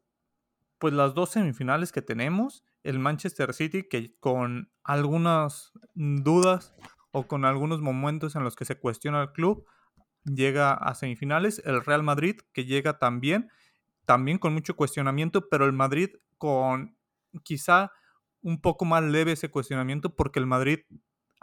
[0.78, 2.64] pues las dos semifinales que tenemos.
[2.82, 6.74] El Manchester City que con algunas dudas
[7.12, 9.64] o con algunos momentos en los que se cuestiona el club
[10.24, 11.62] llega a semifinales.
[11.64, 13.50] El Real Madrid que llega también,
[14.06, 16.96] también con mucho cuestionamiento, pero el Madrid con
[17.42, 17.92] quizá
[18.42, 20.80] un poco más leve ese cuestionamiento porque el Madrid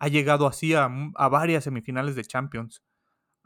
[0.02, 2.82] ha llegado así a, a varias semifinales de Champions.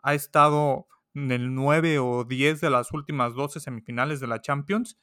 [0.02, 4.98] Ha estado en el 9 o 10 de las últimas 12 semifinales de la Champions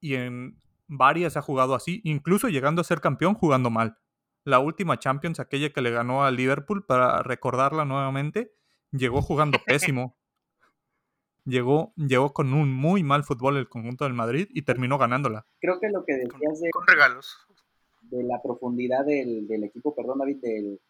[0.00, 3.98] y en varias ha jugado así, incluso llegando a ser campeón jugando mal.
[4.44, 8.52] La última Champions, aquella que le ganó a Liverpool, para recordarla nuevamente,
[8.92, 10.16] llegó jugando pésimo.
[11.44, 15.44] Llegó, llegó con un muy mal fútbol el conjunto del Madrid y terminó ganándola.
[15.60, 17.47] Creo que lo que decías de, Con regalos.
[18.10, 20.80] De la profundidad del, del equipo, perdón David, del,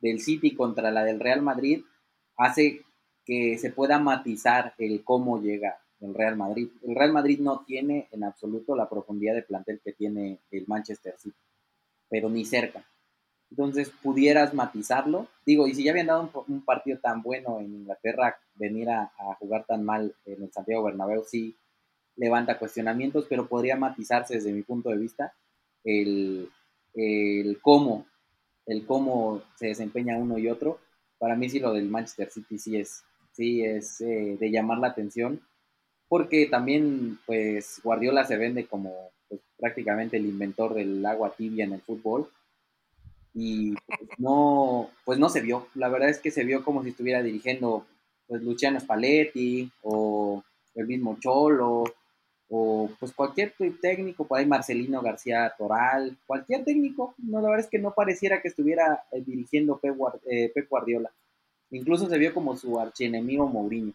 [0.00, 1.82] del City contra la del Real Madrid,
[2.36, 2.82] hace
[3.24, 6.68] que se pueda matizar el cómo llega el Real Madrid.
[6.82, 11.14] El Real Madrid no tiene en absoluto la profundidad de plantel que tiene el Manchester
[11.18, 11.36] City,
[12.08, 12.84] pero ni cerca.
[13.50, 15.28] Entonces pudieras matizarlo.
[15.44, 19.34] Digo, y si ya habían dado un, partido tan bueno en Inglaterra, venir a, a,
[19.38, 21.56] jugar tan mal en el Santiago Bernabéu sí
[22.16, 25.34] levanta cuestionamientos, pero podría matizarse desde mi punto de vista
[25.84, 26.50] el,
[26.94, 28.06] el cómo,
[28.66, 30.78] el cómo se desempeña uno y otro.
[31.18, 34.88] Para mí sí lo del Manchester City sí es, sí es eh, de llamar la
[34.88, 35.40] atención,
[36.08, 41.72] porque también pues Guardiola se vende como pues, prácticamente el inventor del agua tibia en
[41.72, 42.28] el fútbol
[43.34, 45.68] y pues, no, pues no se vio.
[45.74, 47.86] La verdad es que se vio como si estuviera dirigiendo
[48.26, 50.42] pues Luciano Spalletti o
[50.74, 51.84] el mismo Cholo
[52.48, 57.70] o pues cualquier técnico, por ahí Marcelino García Toral, cualquier técnico, no, la verdad es
[57.70, 59.80] que no pareciera que estuviera eh, dirigiendo
[60.30, 61.10] eh, Pep Guardiola.
[61.70, 63.92] Incluso se vio como su archienemigo Mourinho.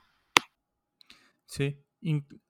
[1.46, 1.78] Sí,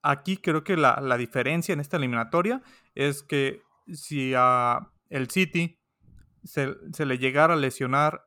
[0.02, 2.62] aquí creo que la, la, diferencia en esta eliminatoria
[2.96, 5.80] es que si a el City
[6.44, 8.26] se, se le llegara a lesionar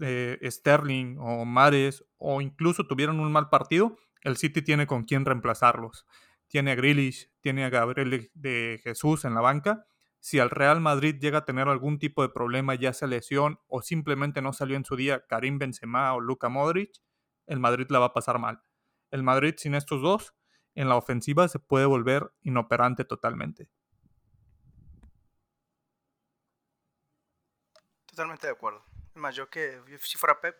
[0.00, 5.24] eh, Sterling o Mares o incluso tuvieran un mal partido, el City tiene con quién
[5.24, 6.06] reemplazarlos.
[6.48, 9.86] Tiene a Grealish, tiene a Gabriel de Jesús en la banca.
[10.20, 13.82] Si al Real Madrid llega a tener algún tipo de problema, ya sea lesión o
[13.82, 17.00] simplemente no salió en su día Karim Benzema o Luka Modric,
[17.46, 18.62] el Madrid la va a pasar mal.
[19.10, 20.34] El Madrid sin estos dos,
[20.74, 23.68] en la ofensiva se puede volver inoperante totalmente.
[28.06, 28.84] Totalmente de acuerdo.
[29.14, 30.56] Más yo que si fuera Pep,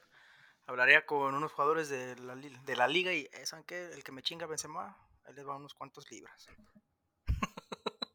[0.67, 3.93] hablaría con unos jugadores de la, de la liga y ¿saben qué?
[3.93, 4.97] El que me chinga Benzema,
[5.27, 6.47] ahí les va unos cuantos libras.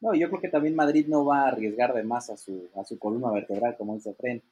[0.00, 2.84] No, yo creo que también Madrid no va a arriesgar de más a su, a
[2.84, 4.42] su columna vertebral, como dice Fren.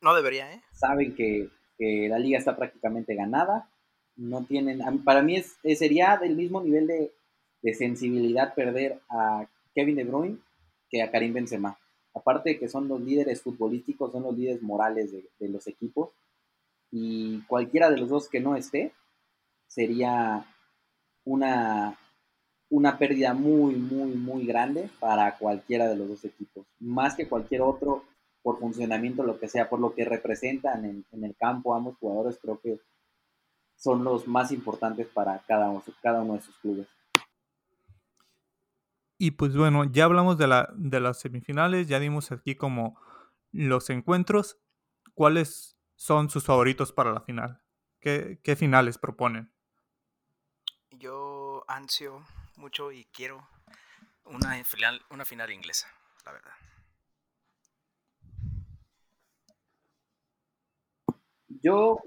[0.00, 0.62] No debería, ¿eh?
[0.70, 3.68] Saben que, que la liga está prácticamente ganada.
[4.14, 5.02] No tienen.
[5.02, 7.12] Para mí es, sería del mismo nivel de,
[7.62, 10.38] de, sensibilidad perder a Kevin De Bruyne
[10.88, 11.76] que a Karim Benzema.
[12.14, 16.10] Aparte de que son los líderes futbolísticos, son los líderes morales de, de los equipos.
[16.92, 18.92] Y cualquiera de los dos que no esté
[19.66, 20.44] sería
[21.24, 21.98] una,
[22.70, 26.66] una pérdida muy, muy, muy grande para cualquiera de los dos equipos.
[26.78, 28.04] Más que cualquier otro,
[28.42, 32.38] por funcionamiento, lo que sea, por lo que representan en, en el campo ambos jugadores,
[32.40, 32.80] creo que
[33.76, 36.88] son los más importantes para cada uno, cada uno de sus clubes.
[39.18, 43.00] Y pues bueno, ya hablamos de, la, de las semifinales, ya dimos aquí como
[43.52, 44.58] los encuentros.
[45.14, 47.62] ¿Cuáles son sus favoritos para la final?
[48.00, 49.50] ¿Qué, qué finales proponen?
[50.98, 52.24] Yo ansio
[52.56, 53.46] mucho y quiero
[54.24, 55.88] una final, una final inglesa,
[56.24, 56.52] la verdad.
[61.62, 61.98] Yo,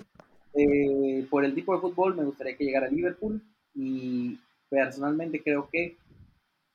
[0.54, 3.42] eh, por el tipo de fútbol, me gustaría que llegara a Liverpool
[3.76, 5.98] y personalmente creo que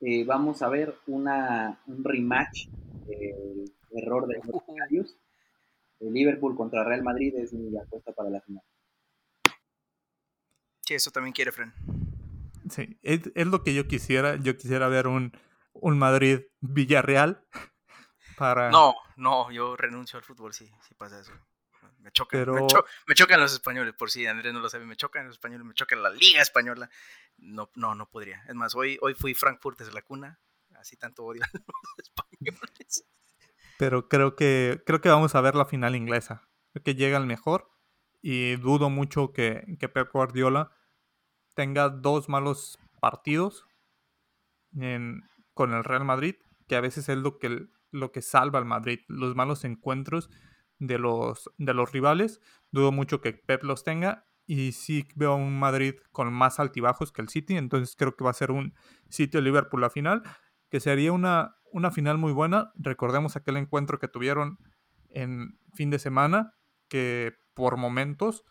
[0.00, 2.68] eh, vamos a ver una, un rematch
[3.06, 5.16] del error de los Canarios.
[6.00, 8.62] El Liverpool contra Real Madrid es mi apuesta para la final.
[10.86, 11.72] Sí, eso también quiere Fren.
[12.70, 14.36] Sí, es, es, lo que yo quisiera.
[14.36, 15.32] Yo quisiera ver un,
[15.72, 17.46] un Madrid Villarreal
[18.36, 18.70] para.
[18.70, 21.32] No, no, yo renuncio al fútbol si, si pasa eso.
[22.00, 22.46] Me chocan,
[23.06, 25.72] me, chocan los españoles, por si Andrés no lo sabe, me chocan los españoles, me
[25.72, 26.90] chocan la liga española.
[27.38, 28.44] No, no, no podría.
[28.46, 30.38] Es más, hoy, hoy fui Frankfurt desde la cuna,
[30.74, 31.62] así tanto odio a los
[31.98, 33.06] españoles.
[33.78, 36.46] Pero creo que, creo que vamos a ver la final inglesa.
[36.72, 37.73] Creo que llega el mejor
[38.26, 40.70] y dudo mucho que, que Pep Guardiola
[41.54, 43.66] tenga dos malos partidos
[45.52, 49.00] con el Real Madrid, que a veces es lo que, lo que salva al Madrid,
[49.08, 50.30] los malos encuentros
[50.78, 52.40] de los, de los rivales.
[52.70, 57.20] Dudo mucho que Pep los tenga y sí veo un Madrid con más altibajos que
[57.20, 58.72] el City, entonces creo que va a ser un
[59.10, 60.22] City-Liverpool la final,
[60.70, 62.72] que sería una, una final muy buena.
[62.74, 64.56] Recordemos aquel encuentro que tuvieron
[65.10, 66.54] en fin de semana,
[66.94, 68.44] que por momentos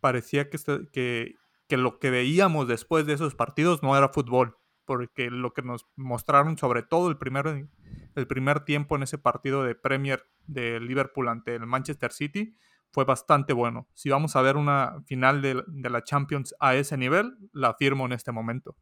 [0.00, 0.58] parecía que,
[0.90, 1.34] que,
[1.68, 4.56] que lo que veíamos después de esos partidos no era fútbol,
[4.86, 7.68] porque lo que nos mostraron, sobre todo el primer,
[8.14, 12.56] el primer tiempo en ese partido de Premier de Liverpool ante el Manchester City,
[12.92, 13.86] fue bastante bueno.
[13.92, 18.06] Si vamos a ver una final de, de la Champions a ese nivel, la afirmo
[18.06, 18.74] en este momento.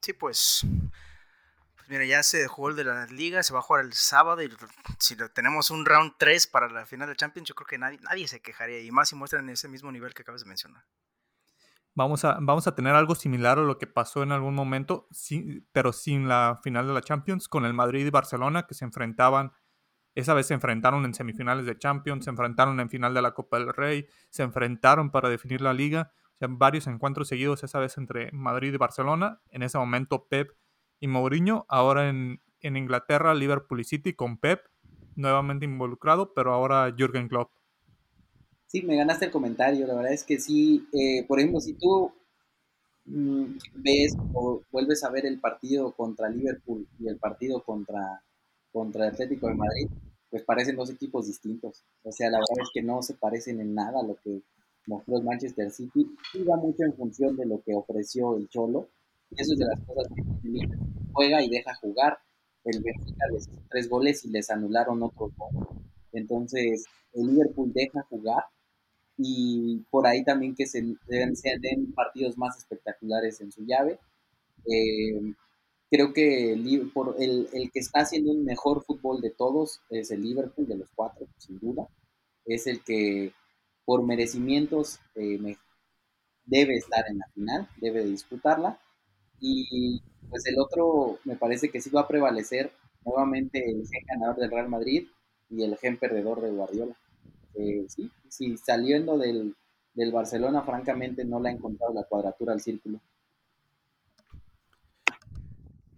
[0.00, 0.66] Sí, pues
[1.92, 4.48] Mira, ya se jugó el de la liga, se va a jugar el sábado y
[4.98, 8.26] si tenemos un round 3 para la final de Champions, yo creo que nadie, nadie
[8.26, 10.86] se quejaría y más si muestran ese mismo nivel que acabas de mencionar.
[11.94, 15.06] Vamos a, vamos a tener algo similar a lo que pasó en algún momento,
[15.72, 19.52] pero sin la final de la Champions, con el Madrid y Barcelona que se enfrentaban,
[20.14, 23.58] esa vez se enfrentaron en semifinales de Champions, se enfrentaron en final de la Copa
[23.58, 27.98] del Rey, se enfrentaron para definir la liga, o sea, varios encuentros seguidos esa vez
[27.98, 29.42] entre Madrid y Barcelona.
[29.50, 30.52] En ese momento Pep
[31.02, 34.60] y Mourinho, ahora en, Inglaterra, Liverpool y City con Pep,
[35.16, 37.50] nuevamente involucrado, pero ahora Jürgen Klopp.
[38.68, 42.12] Sí, me ganaste el comentario, la verdad es que sí, eh, por ejemplo, si tú
[43.06, 43.44] mm,
[43.74, 48.22] ves o vuelves a ver el partido contra Liverpool y el partido contra,
[48.70, 49.88] contra el Atlético de Madrid,
[50.30, 51.82] pues parecen dos equipos distintos.
[52.04, 54.40] O sea, la verdad es que no se parecen en nada a lo que
[54.86, 56.14] mostró el Manchester City.
[56.48, 58.88] Va mucho en función de lo que ofreció el Cholo
[59.36, 60.22] eso es de las cosas que
[61.12, 62.18] juega y deja jugar.
[62.64, 65.68] El Benfica les hizo tres goles y les anularon otros dos.
[66.12, 68.44] Entonces, el Liverpool deja jugar
[69.16, 73.98] y por ahí también que se den, partidos más espectaculares en su llave.
[74.66, 75.34] Eh,
[75.90, 80.22] creo que el, por el, que está haciendo un mejor fútbol de todos es el
[80.22, 81.88] Liverpool, de los cuatro, sin duda.
[82.44, 83.32] Es el que
[83.84, 85.56] por merecimientos eh,
[86.44, 88.78] debe estar en la final, debe disputarla.
[89.44, 92.72] Y pues el otro me parece que sí va a prevalecer
[93.04, 95.08] nuevamente el gen ganador del Real Madrid
[95.50, 96.96] y el gen perdedor de Guardiola.
[97.54, 99.54] Eh, sí, sí, saliendo del,
[100.12, 103.00] Barcelona, francamente no le ha encontrado la cuadratura al círculo.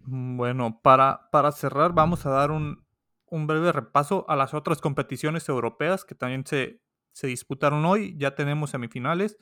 [0.05, 2.83] Mm, bueno, para, para cerrar, vamos a dar un,
[3.29, 6.81] breve repaso a las otras competiciones europeas que también se,
[7.11, 8.15] se disputaron hoy.
[8.17, 9.37] Ya tenemos semifinales.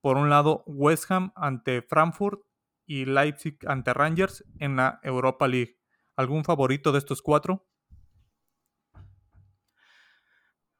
[0.00, 2.40] Por un lado, West Ham ante Frankfurt
[2.88, 5.78] y Leipzig ante Rangers en la Europa League.
[6.16, 7.68] ¿Algún favorito de estos cuatro?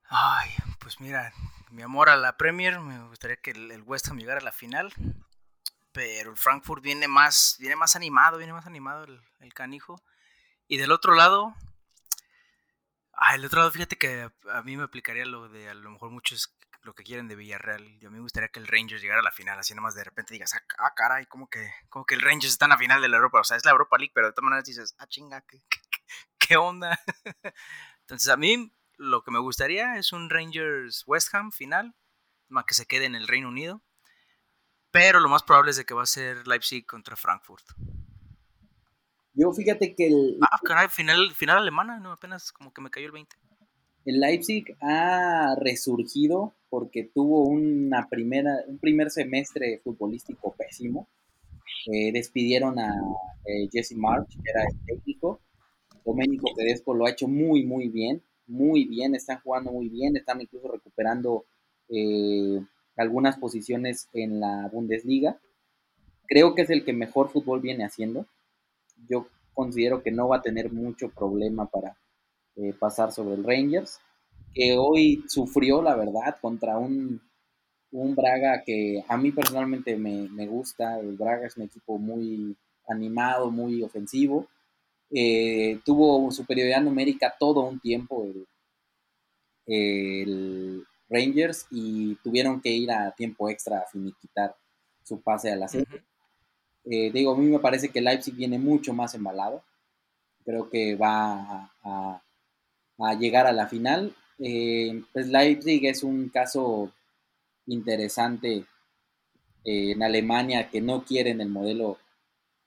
[0.04, 0.50] Ay,
[0.80, 1.30] pues mira,
[1.70, 4.90] mi amor a la Premier, me gustaría que el, West Ham llegara a la final,
[5.92, 10.02] pero el Frankfurt viene más, viene más animado, viene más animado el, el canijo.
[10.66, 11.54] Y del otro lado,
[13.12, 16.11] ah, el otro lado, fíjate que a mí me aplicaría lo de a lo mejor
[16.11, 17.99] muchos lo que quieren de Villarreal.
[17.99, 20.05] Yo a mí me gustaría que el Rangers llegara a la final, así nomás de
[20.05, 23.03] repente digas, ah, ah caray, como que, como que el Rangers está en la final
[23.03, 25.07] de la Europa, o sea, es la Europa League, pero de todas maneras dices, ah,
[25.07, 25.45] chinga,
[26.39, 26.99] ¿qué, onda?
[28.01, 31.95] Entonces a mí lo que me gustaría es un Rangers West Ham final,
[32.49, 33.83] más que se quede en el Reino Unido,
[34.91, 37.64] pero lo más probable es de que va a ser Leipzig contra Frankfurt.
[39.35, 40.39] Yo fíjate que el...
[40.41, 43.37] Ah, caray, final, final alemana, no, apenas como que me cayó el 20.
[44.05, 51.08] El Leipzig ha resurgido porque tuvo una primera, un primer semestre futbolístico pésimo.
[51.92, 52.94] Eh, despidieron a
[53.44, 55.40] eh, Jesse March, que era el técnico.
[56.04, 60.40] Domenico Tedesco lo ha hecho muy, muy bien, muy bien, están jugando muy bien, están
[60.40, 61.44] incluso recuperando
[61.90, 62.60] eh,
[62.96, 65.38] algunas posiciones en la Bundesliga.
[66.26, 68.26] Creo que es el que mejor fútbol viene haciendo.
[69.08, 71.96] Yo considero que no va a tener mucho problema para
[72.80, 74.00] pasar sobre el Rangers
[74.55, 77.20] que hoy sufrió, la verdad, contra un,
[77.90, 81.01] Braga que a mí personalmente me, gusta.
[81.01, 84.46] El Braga es un equipo muy animado, muy ofensivo.
[85.11, 88.26] Eh, tuvo superioridad numérica todo un tiempo
[89.66, 94.55] el, Rangers y tuvieron que ir a tiempo extra a finiquitar
[95.03, 96.03] su pase a la serie.
[96.84, 99.62] Eh, digo, a mí me parece que Leipzig viene mucho más embalado
[100.49, 102.22] creo que va a,
[103.20, 104.14] llegar a la final.
[104.39, 106.93] Eh, pues Leipzig es un caso
[107.66, 108.64] interesante
[109.64, 111.99] eh, en Alemania que no quieren el modelo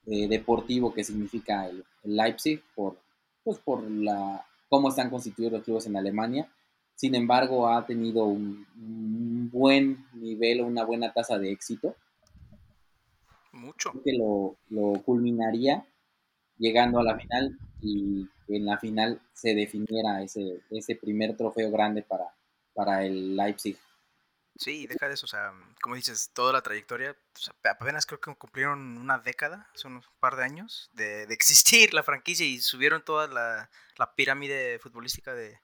[0.06, 2.98] eh, deportivo que significa el, Leipzig por,
[3.44, 6.52] pues por la, cómo están constituidos los clubes en Alemania.
[6.96, 8.66] Sin embargo, ha tenido un,
[9.52, 11.96] buen nivel, una buena tasa de éxito.
[13.54, 13.92] Mucho.
[14.04, 15.86] Que lo, lo culminaría
[16.62, 22.04] llegando a la final y en la final se definiera ese, ese primer trofeo grande
[22.04, 22.26] para,
[22.74, 23.78] para el Leipzig.
[24.58, 27.16] Sí, deja de eso, o sea, como dices, toda la trayectoria,
[27.64, 32.04] apenas creo que cumplieron una década, son un par de años, de, de existir la
[32.04, 35.60] franquicia y subieron toda la, la pirámide futbolística de,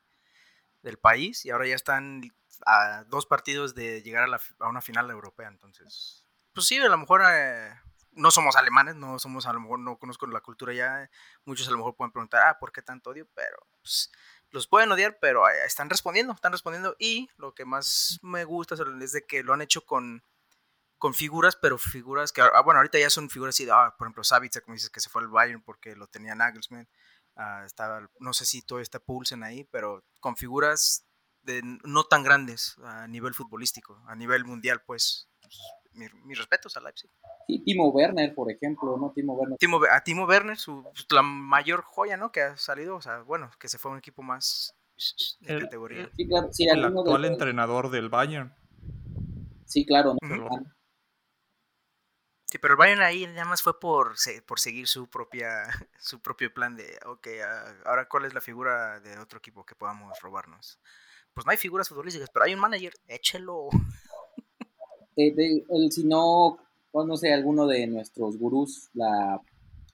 [0.81, 2.21] del país y ahora ya están
[2.65, 6.87] a dos partidos de llegar a, la, a una final europea, entonces, pues sí, a
[6.87, 7.73] lo mejor eh,
[8.17, 11.09] no somos alemanes, no somos, a lo mejor no conozco la cultura ya,
[11.45, 13.27] muchos a lo mejor pueden preguntar, ah, ¿por qué tanto odio?
[13.33, 14.11] Pero pues,
[14.51, 19.11] los pueden odiar, pero están respondiendo, están respondiendo y lo que más me gusta es
[19.11, 20.23] de que lo han hecho con,
[20.97, 24.23] con figuras, pero figuras que, ah, bueno, ahorita ya son figuras así, ah, por ejemplo,
[24.23, 26.87] Savitzer, como dices, que se fue al Bayern porque lo tenía Nagelsmann,
[27.35, 31.05] ah, estaba, no sé si todo está Pulsen ahí, pero con figuras
[31.41, 35.29] de, no tan grandes a nivel futbolístico, a nivel mundial, pues,
[35.97, 37.09] pues mis respetos a Leipzig.
[37.47, 39.11] Sí, Timo Werner, por ejemplo, ¿no?
[39.13, 39.57] Timo Werner.
[39.57, 42.31] Timo, a Timo Werner, su, la mayor joya, ¿no?
[42.31, 44.75] Que ha salido, o sea, bueno, que se fue a un equipo más
[45.41, 46.09] de el, categoría.
[46.15, 48.53] Sí, claro, sí, el actual entrenador del Bayern.
[49.65, 50.15] Sí, claro.
[52.49, 55.63] Sí, pero el Bayern ahí nada más fue por, por seguir su propia
[55.99, 57.27] su propio plan de, ok,
[57.85, 60.79] ahora cuál es la figura de otro equipo que podamos robarnos.
[61.33, 63.67] Pues no hay figuras futbolísticas, pero hay un manager, échelo.
[65.17, 66.59] Eh, el, si no
[66.91, 69.41] conoce alguno de nuestros gurús la,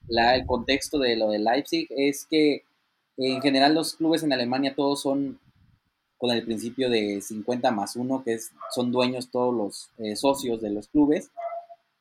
[0.08, 2.62] el contexto de lo de Leipzig, es que
[3.16, 5.40] en general los clubes en Alemania todos son
[6.18, 10.60] con el principio de 50 más 1, que es, son dueños todos los eh, socios
[10.60, 11.30] de los clubes,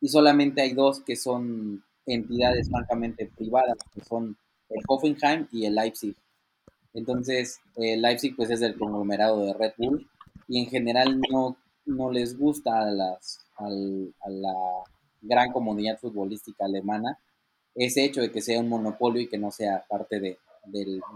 [0.01, 4.37] y solamente hay dos que son entidades francamente privadas, que son
[4.69, 6.15] el Hoffenheim y el Leipzig.
[6.93, 10.07] Entonces, el Leipzig pues es el conglomerado de Red Bull
[10.47, 14.53] y en general no no les gusta a, las, a la
[15.21, 17.17] gran comunidad futbolística alemana
[17.75, 20.37] ese hecho de que sea un monopolio y que no sea parte de,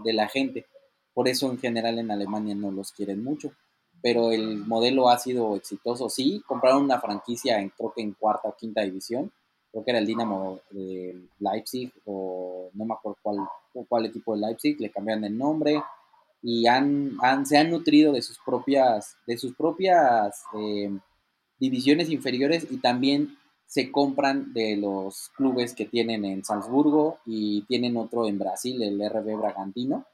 [0.04, 0.66] la gente.
[1.14, 3.52] Por eso en general en Alemania no los quieren mucho.
[4.00, 6.08] Pero el modelo ha sido exitoso.
[6.08, 9.32] Sí, compraron una franquicia en, creo que en cuarta o quinta división.
[9.70, 13.38] Creo que era el Dinamo de Leipzig o no me acuerdo cuál,
[13.88, 14.80] cuál equipo de Leipzig.
[14.80, 15.82] Le cambiaron el nombre
[16.42, 20.90] y han, se han nutrido de sus propias, de sus propias eh,
[21.58, 23.36] divisiones inferiores y también
[23.66, 28.98] se compran de los clubes que tienen en Salzburgo y tienen otro en Brasil, el
[29.10, 30.06] RB Bragantino.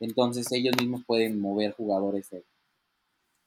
[0.00, 2.28] Entonces ellos mismos pueden mover jugadores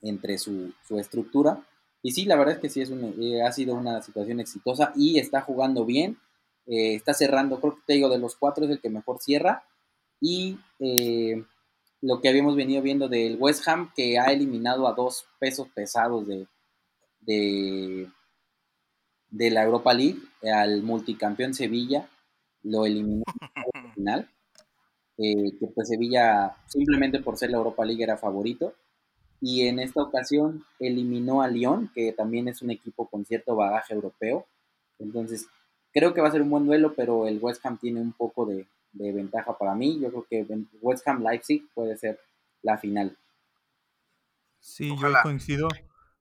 [0.01, 1.65] entre su, estructura.
[2.01, 5.19] Y sí, la verdad es que sí es eh, ha sido una situación exitosa y
[5.19, 6.17] está jugando bien.
[6.67, 9.63] Eh, está cerrando, creo que te digo, de los cuatro es el que mejor cierra.
[10.21, 10.57] Y
[12.01, 16.27] lo que habíamos venido viendo del West Ham, que ha eliminado a dos pesos pesados
[16.27, 16.47] de,
[19.29, 22.09] de, la Europa League, al multicampeón Sevilla,
[22.63, 24.29] lo eliminó al final.
[25.17, 28.73] Eh, que pues Sevilla, simplemente por ser la Europa League, era favorito.
[29.39, 33.93] Y en esta ocasión eliminó a Lyon, que también es un equipo con cierto bagaje
[33.93, 34.47] europeo.
[34.97, 35.47] Entonces,
[35.91, 38.45] creo que va a ser un buen duelo, pero el West Ham tiene un poco
[38.45, 39.99] de, de ventaja para mí.
[39.99, 42.19] Yo creo que West Ham Leipzig puede ser
[42.61, 43.17] la final.
[44.59, 45.67] Sí, yo coincido.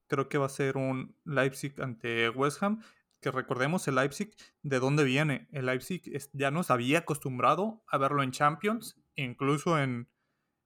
[0.07, 2.83] Creo que va a ser un Leipzig ante West Ham.
[3.21, 5.47] Que recordemos el Leipzig, ¿de dónde viene?
[5.53, 6.03] El Leipzig
[6.33, 10.09] ya nos había acostumbrado a verlo en Champions, incluso en,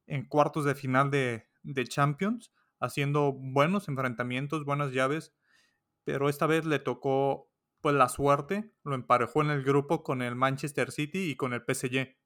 [0.06, 5.34] en cuartos de final de, de Champions, haciendo buenos enfrentamientos, buenas llaves,
[6.04, 7.50] pero esta vez le tocó
[7.84, 11.60] pues la suerte lo emparejó en el grupo con el Manchester City y con el
[11.60, 12.16] PSG.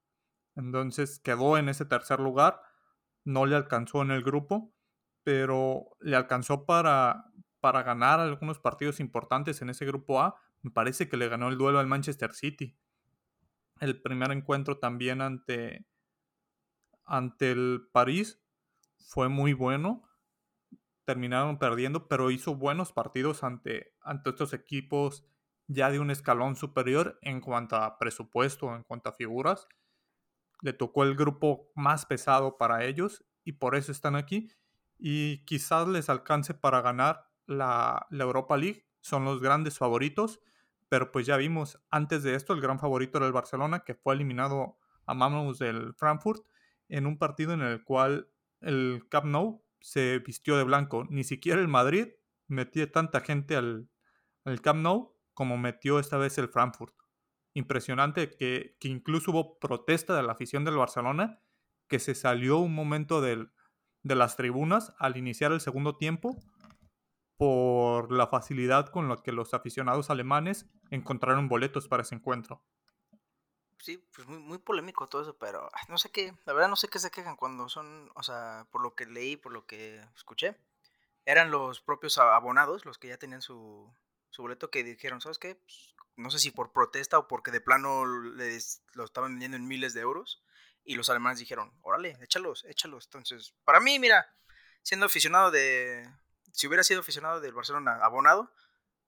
[0.54, 2.62] Entonces quedó en ese tercer lugar,
[3.24, 4.72] no le alcanzó en el grupo,
[5.24, 10.36] pero le alcanzó para, para ganar algunos partidos importantes en ese grupo A.
[10.62, 12.78] Me parece que le ganó el duelo al Manchester City.
[13.80, 15.88] El primer encuentro también ante,
[17.04, 18.40] ante el París
[18.96, 20.08] fue muy bueno
[21.04, 25.24] terminaron perdiendo, pero hizo buenos partidos ante, ante estos equipos
[25.68, 29.68] ya de un escalón superior en cuanto a presupuesto, en cuanto a figuras.
[30.62, 34.50] Le tocó el grupo más pesado para ellos y por eso están aquí.
[34.98, 38.88] Y quizás les alcance para ganar la, Europa League.
[39.00, 40.40] Son los grandes favoritos.
[40.88, 44.14] Pero pues ya vimos, antes de esto el gran favorito era el Barcelona, que fue
[44.14, 46.46] eliminado amamos del Frankfurt,
[46.88, 48.30] en un partido en el cual
[48.62, 51.06] el Camp Nou se vistió de blanco.
[51.10, 52.08] Ni siquiera el Madrid
[52.46, 53.90] metió tanta gente al,
[54.46, 56.96] al Camp Nou como metió esta vez el Frankfurt.
[57.54, 61.40] Impresionante que, incluso hubo protesta de la afición del Barcelona,
[61.86, 63.46] que se salió un momento de
[64.02, 66.36] las tribunas al iniciar el segundo tiempo
[67.36, 72.64] por la facilidad con la que los aficionados alemanes encontraron boletos para ese encuentro.
[73.78, 76.98] Sí, pues muy polémico todo eso, pero no sé qué, la verdad no sé qué
[76.98, 80.56] se quejan cuando son, o sea, por lo que leí, por lo que escuché,
[81.26, 83.88] eran los propios abonados los que ya tenían su,
[84.30, 85.56] su boleto que dijeron, ¿sabes qué?
[85.56, 89.68] Pues, no sé si por protesta o porque de plano les, lo estaban vendiendo en
[89.68, 90.42] miles de euros
[90.84, 93.04] y los alemanes dijeron, órale, échalos, échalos.
[93.06, 94.34] Entonces, para mí, mira,
[94.82, 96.10] siendo aficionado de,
[96.52, 98.52] si hubiera sido aficionado del Barcelona abonado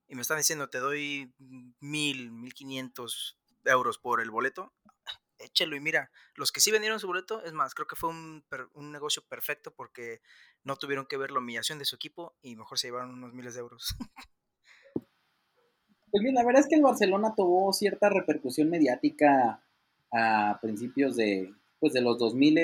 [0.07, 1.35] y me están diciendo te doy
[1.81, 4.73] mil, mil quinientos euros por el boleto,
[5.39, 8.45] échelo y mira, los que sí vendieron su boleto, es más, creo que fue un,
[8.75, 10.21] un, negocio perfecto porque
[10.62, 13.55] no tuvieron que ver la humillación de su equipo y mejor se llevaron unos miles
[13.55, 13.95] de euros.
[16.11, 19.63] Pues bien, la verdad es que el Barcelona tuvo cierta repercusión mediática
[20.13, 22.59] a principios de, pues de los 2000,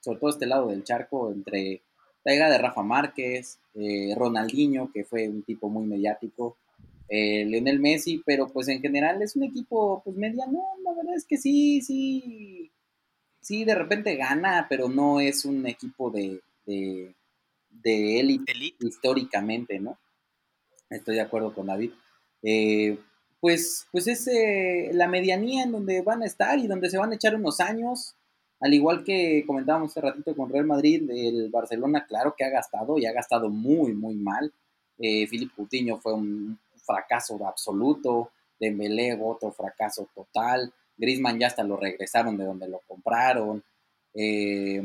[0.00, 1.82] sobre todo este lado del charco, entre
[2.24, 6.56] la llegada de Rafa Márquez, eh, Ronaldinho, que fue un tipo muy mediático,
[7.08, 11.26] eh, Lionel Messi, pero pues en general es un equipo pues mediano, la verdad es
[11.26, 12.70] que sí, sí,
[13.40, 19.98] sí, de repente gana, pero no es un equipo de, de, élite históricamente, ¿no?
[20.88, 21.90] Estoy de acuerdo con David.
[22.42, 22.98] Eh,
[23.40, 24.28] pues, pues es
[24.94, 28.14] la medianía en donde van a estar y donde se van a echar unos años.
[28.60, 32.96] Al igual que comentábamos hace ratito con Real Madrid, el Barcelona, claro que ha gastado
[32.96, 34.52] y ha gastado muy, muy mal.
[34.98, 38.30] Eh, Philip Coutinho fue un fracaso absoluto.
[38.60, 40.72] Dembélé, otro fracaso total.
[40.96, 43.64] Griezmann ya hasta lo regresaron de donde lo compraron.
[44.14, 44.80] Eh,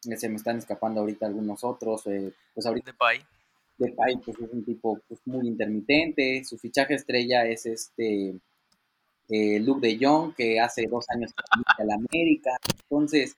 [0.00, 2.06] se me están escapando ahorita algunos otros.
[2.06, 3.18] Eh, pues ahorita Depay.
[3.78, 6.44] Depay pues es un tipo pues, muy intermitente.
[6.44, 8.34] Su fichaje estrella es este
[9.28, 11.32] eh, Luke de Jong, que hace dos años
[11.76, 12.56] que la América.
[12.82, 13.36] Entonces,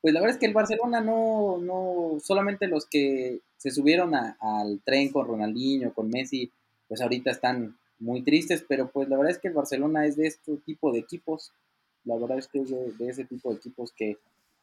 [0.00, 4.80] pues la verdad es que el Barcelona no, no solamente los que se subieron al
[4.84, 6.50] tren con Ronaldinho, con Messi,
[6.88, 10.26] pues ahorita están muy tristes, pero pues la verdad es que el Barcelona es de
[10.26, 11.52] este tipo de equipos,
[12.04, 14.16] la verdad es que es de, ese tipo de equipos que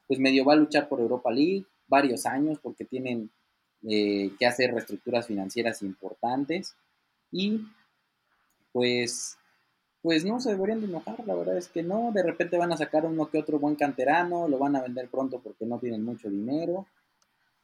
[0.08, 3.30] pues medio va a luchar por Europa League varios años porque tienen
[3.84, 6.76] eh, que hacer reestructuras financieras importantes
[7.32, 7.62] y
[8.72, 9.38] pues
[10.02, 12.78] pues no se deberían de enojar, la verdad es que no, de repente van a
[12.78, 16.30] sacar uno que otro buen canterano, lo van a vender pronto porque no tienen mucho
[16.30, 16.88] dinero,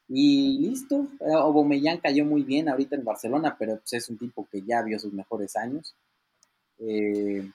[0.10, 4.62] y listo, Aubameyang cayó muy bien ahorita en Barcelona, pero pues, es un tipo que
[4.62, 5.96] ya vio sus mejores años,
[6.80, 7.50] eh,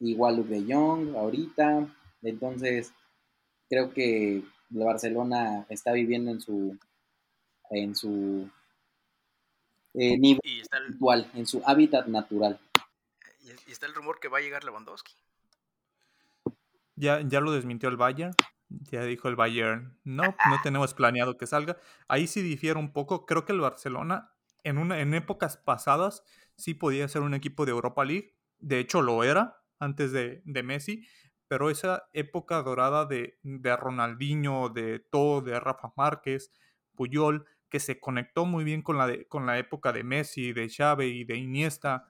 [0.00, 1.88] igual Luke de Jong ahorita,
[2.22, 2.92] entonces
[3.70, 6.76] creo que Barcelona está viviendo en su
[7.70, 8.50] en su
[9.94, 12.60] eh, nivel actual, en su hábitat natural.
[13.66, 15.14] Y está el rumor que va a llegar Lewandowski.
[16.96, 18.34] Ya, ya lo desmintió el Bayern.
[18.68, 21.76] Ya dijo el Bayern, no, no tenemos planeado que salga.
[22.06, 23.26] Ahí sí difiere un poco.
[23.26, 26.22] Creo que el Barcelona en, una, en épocas pasadas
[26.56, 28.36] sí podía ser un equipo de Europa League.
[28.58, 31.06] De hecho, lo era antes de, de Messi.
[31.48, 36.52] Pero esa época dorada de, de Ronaldinho, de todo, de Rafa Márquez,
[36.94, 40.68] Puyol, que se conectó muy bien con la, de, con la época de Messi, de
[40.68, 42.08] Xavi y de Iniesta,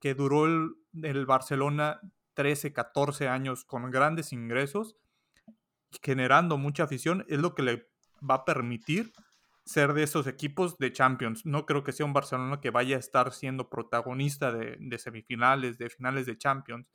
[0.00, 0.70] que duró el,
[1.02, 2.00] el Barcelona
[2.34, 4.96] 13, 14 años con grandes ingresos,
[6.02, 7.90] generando mucha afición, es lo que le
[8.28, 9.12] va a permitir
[9.64, 11.46] ser de esos equipos de Champions.
[11.46, 15.90] No creo que sea un Barcelona que vaya a estar siendo protagonista de, semifinales, de
[15.90, 16.88] finales de Champions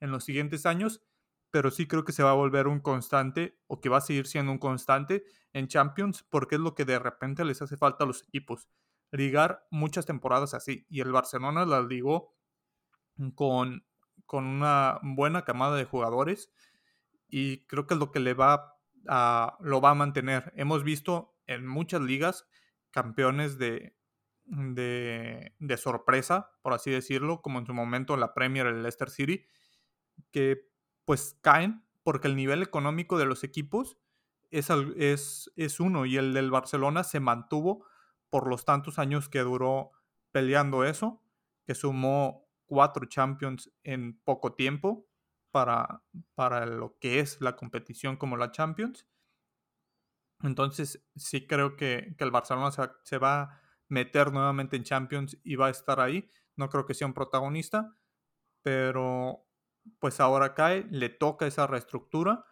[0.00, 1.02] en los siguientes años,
[1.50, 4.26] pero sí creo que se va a volver un constante o que va a seguir
[4.26, 8.06] siendo un constante en Champions porque es lo que de repente les hace falta a
[8.06, 8.68] los equipos.
[9.10, 12.34] Ligar muchas temporadas así y el Barcelona las ligó
[13.34, 13.86] con,
[14.26, 16.52] con una buena camada de jugadores
[17.28, 18.76] y creo que es lo que le va
[19.08, 20.52] a, lo va a mantener.
[20.56, 22.46] Hemos visto en muchas ligas
[22.90, 23.96] campeones de,
[24.44, 29.46] de, de, sorpresa, por así decirlo, como en su momento la Premier, el Leicester City,
[30.30, 30.67] que
[31.08, 33.96] pues caen porque el nivel económico de los equipos
[34.50, 37.86] es, es, es uno y el del Barcelona se mantuvo
[38.28, 39.92] por los tantos años que duró
[40.32, 41.22] peleando eso,
[41.66, 45.08] que sumó cuatro Champions en poco tiempo
[45.50, 46.02] para,
[46.34, 49.06] para lo que es la competición como la Champions.
[50.42, 55.38] Entonces sí creo que, que el Barcelona se, se, va a meter nuevamente en Champions
[55.42, 56.28] y va a estar ahí.
[56.54, 57.96] No creo que sea un protagonista,
[58.60, 59.47] pero
[59.98, 62.44] pues ahora cae, le toca esa reestructura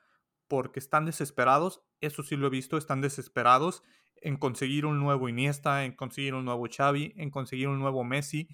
[0.49, 3.83] porque están desesperados, eso sí lo he visto, están desesperados
[4.17, 8.49] en conseguir un nuevo Iniesta, en conseguir un nuevo Xavi, en conseguir un nuevo Messi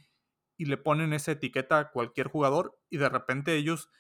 [0.57, 3.91] y le ponen esa etiqueta a cualquier jugador y de repente ellos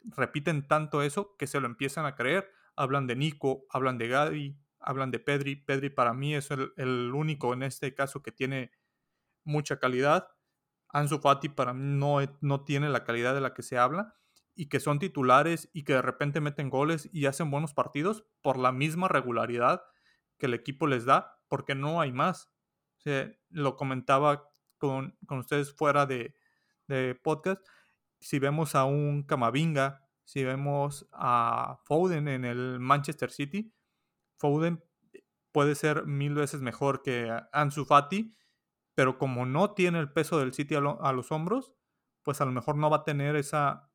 [0.00, 2.50] repiten tanto eso que se lo empiezan a creer.
[2.76, 5.56] Hablan de Nico, hablan de Gaby, hablan de Pedri.
[5.56, 8.70] Pedri para mí es el, el único en este caso que tiene
[9.44, 10.28] mucha calidad.
[10.88, 14.16] Ansu Fati para mí no, no tiene la calidad de la que se habla
[14.56, 18.58] y que son titulares y que de repente meten goles y hacen buenos partidos por
[18.58, 19.82] la misma regularidad
[20.38, 22.50] que el equipo les da, porque no hay más.
[23.50, 24.48] lo comentaba
[24.78, 26.34] con, ustedes fuera de,
[26.88, 27.64] de, podcast.
[28.18, 33.72] Si vemos a un Camavinga, si vemos a Foden en el Manchester City,
[34.38, 34.82] Foden
[35.52, 38.34] puede ser mil veces mejor que Ansu Fati,
[38.94, 41.74] pero como no tiene el peso del City a los hombros,
[42.22, 43.85] pues a lo mejor no va a tener esa,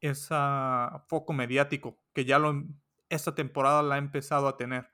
[0.00, 2.40] esa foco mediático que ya
[3.08, 4.88] esta temporada la ha empezado a tener.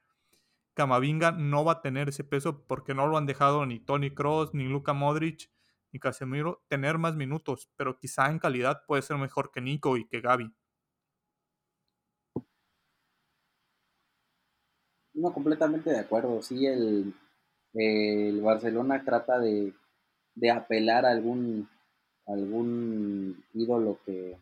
[0.75, 4.53] Camavinga no va a tener ese peso porque no lo han dejado ni Tony Cross,
[4.53, 5.51] ni Luka Modric,
[5.93, 10.07] ni Casemiro tener más minutos, pero quizá en calidad puede ser mejor que Nico y
[10.07, 10.55] que Gaby.
[15.15, 16.43] No, completamente de acuerdo.
[16.43, 17.15] Sí, el,
[17.73, 19.73] el Barcelona trata de,
[20.35, 21.71] de, apelar a algún,
[22.27, 24.37] algún ídolo que,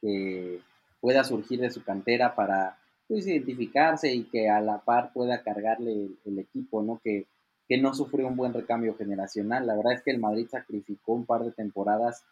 [0.00, 0.60] que
[1.00, 6.10] pueda surgir de su cantera para pues, identificarse y que a la par pueda cargarle
[6.24, 7.00] el, equipo, ¿no?
[7.02, 7.26] Que,
[7.68, 9.66] que, no sufrió un buen recambio generacional.
[9.66, 12.22] La verdad es que el Madrid sacrificó un par de temporadas,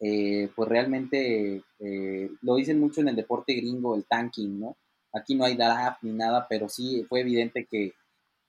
[0.00, 4.76] eh, pues realmente eh, lo dicen mucho en el deporte gringo, el tanking, ¿no?
[5.12, 7.92] Aquí no hay draft ni nada, pero sí fue evidente que,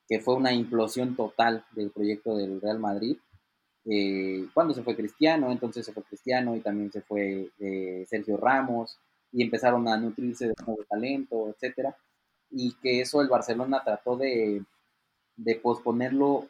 [0.08, 3.18] que fue una implosión total del proyecto del Real Madrid.
[3.86, 7.50] Eh, cuando se fue Cristiano, entonces se fue Cristiano y también se fue
[8.08, 8.98] Sergio Ramos,
[9.34, 11.96] y empezaron a nutrirse de nuevo talento, etcétera,
[12.50, 14.62] y que eso el Barcelona trató de,
[15.36, 16.46] de posponerlo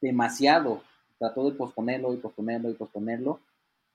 [0.00, 0.82] demasiado,
[1.18, 3.40] trató de posponerlo y posponerlo y posponerlo,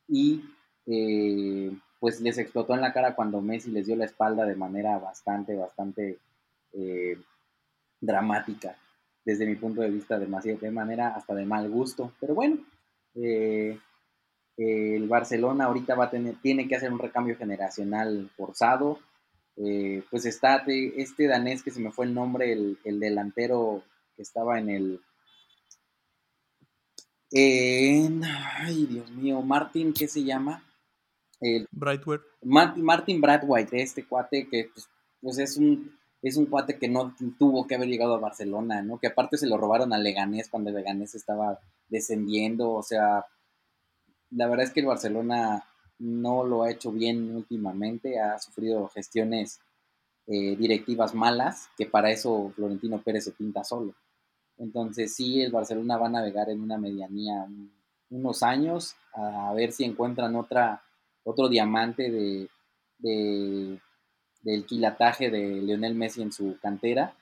[0.09, 0.43] y
[0.85, 4.99] eh, pues les explotó en la cara cuando Messi les dio la espalda de manera
[4.99, 6.19] bastante, bastante
[6.73, 7.17] eh,
[8.01, 8.77] dramática,
[9.25, 12.59] desde mi punto de vista, demasiado, de manera hasta de mal gusto, pero bueno,
[13.15, 13.79] eh,
[14.57, 18.99] el Barcelona ahorita va a tener, tiene que hacer un recambio generacional forzado.
[19.57, 23.83] Eh, pues está este danés que se me fue el nombre, el, delantero
[24.15, 25.01] que estaba en el.
[27.33, 30.63] ay, Dios mío, Martin, ¿qué se llama?
[31.39, 32.21] El, Brightware.
[32.43, 34.89] Martin, Martin Bradwhite, este cuate que pues,
[35.21, 35.97] pues, es un
[36.27, 38.97] es un cuate que no tuvo que haber llegado a Barcelona, ¿no?
[38.97, 43.25] Que aparte se lo robaron a Leganés cuando Leganés estaba descendiendo, o sea,
[44.31, 45.63] la verdad es que el Barcelona
[45.99, 49.59] no lo ha hecho bien últimamente, ha sufrido gestiones
[50.25, 53.93] eh, directivas malas, que para eso Florentino Pérez se pinta solo.
[54.57, 57.47] Entonces sí, el Barcelona va a navegar en una medianía
[58.09, 60.81] unos años a ver si encuentran otra,
[61.23, 62.09] otro diamante
[62.97, 63.79] de,
[64.45, 67.15] del quilataje de Lionel Messi en su cantera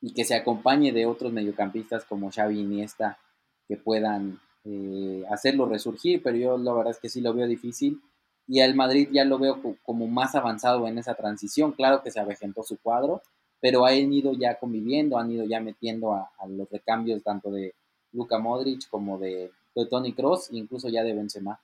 [0.00, 3.18] y que se acompañe de otros mediocampistas como Xavi Iniesta
[3.66, 8.02] que puedan eh, hacerlo resurgir, pero yo la verdad es que sí lo veo difícil.
[8.46, 11.72] Y al Madrid ya lo veo como más avanzado en esa transición.
[11.72, 13.22] Claro que se avejentó su cuadro,
[13.60, 17.74] pero han ido ya conviviendo, han ido ya metiendo a, los recambios tanto de
[18.12, 19.50] Luka Modric como de,
[19.88, 21.58] Tony Cross, incluso ya de Benzema.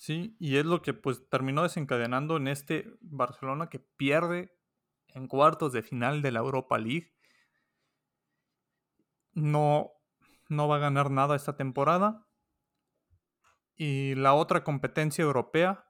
[0.00, 4.56] Sí, y es lo que pues terminó desencadenando en este Barcelona que pierde
[5.08, 7.12] en cuartos de final de la Europa League
[9.34, 9.90] no,
[10.48, 12.26] no va a ganar nada esta temporada.
[13.76, 15.84] Y la otra competencia europea,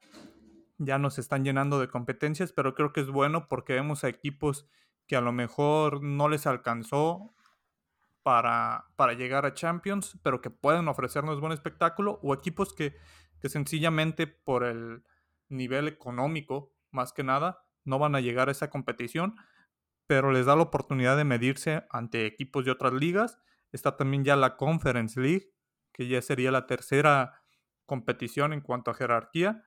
[0.79, 4.67] ya nos están llenando de competencias, pero creo que es bueno porque vemos a equipos
[5.07, 7.33] que a lo mejor no les alcanzó
[8.25, 12.97] para, para llegar a Champions, pero que pueden ofrecernos buen espectáculo, o equipos que,
[13.41, 15.03] que sencillamente por el
[15.49, 19.37] nivel económico, más que nada, no van a llegar a esa competición,
[20.07, 23.39] pero les da la oportunidad de medirse ante equipos de otras ligas.
[23.73, 25.53] Está también ya la Conference League,
[25.93, 27.43] que ya sería la tercera
[27.87, 29.65] competición en cuanto a jerarquía,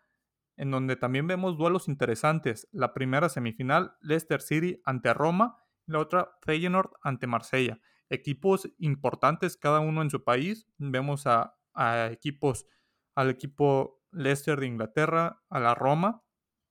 [0.56, 2.68] en donde también vemos duelos interesantes.
[2.72, 7.80] La primera semifinal, Leicester City ante Roma, la otra, Feyenoord ante Marsella.
[8.10, 10.68] Equipos importantes cada uno en su país.
[10.78, 12.66] Vemos a, a equipos,
[13.16, 16.24] al equipo Leicester de Inglaterra, a la Roma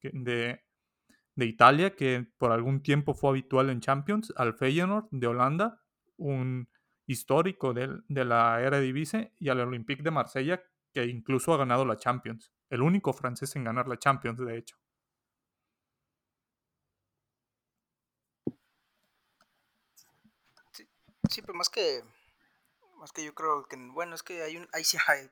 [0.02, 0.64] de,
[1.34, 5.82] de Italia, que por algún tiempo fue habitual en Champions, al Feyenoord de Holanda,
[6.16, 6.68] un
[7.06, 10.62] histórico de, de la era Divise, y al Olympique de Marsella,
[10.92, 12.52] que incluso ha ganado la Champions.
[12.70, 14.76] El único francés en ganar la Champions, de hecho.
[21.32, 22.02] Sí, pero más que
[22.98, 25.28] más que yo creo que bueno, es que hay un hay, hay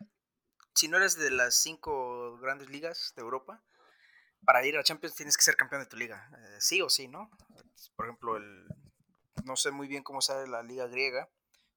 [0.74, 3.62] si no eres de las cinco grandes ligas de Europa,
[4.44, 7.09] para ir a Champions tienes que ser campeón de tu liga, eh, sí o sí,
[7.09, 7.30] ¿no?
[7.97, 8.66] Por ejemplo, el,
[9.44, 11.28] no sé muy bien cómo sale la liga griega,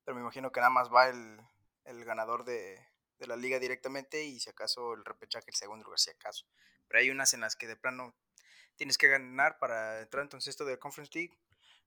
[0.04, 1.40] pero me imagino que nada más va el,
[1.86, 2.80] el ganador de,
[3.20, 6.46] de, la liga directamente y si acaso el repechaje el segundo lugar, si acaso.
[6.88, 8.16] Pero hay unas en las que de plano
[8.76, 11.38] tienes que ganar para entrar entonces esto de Conference League.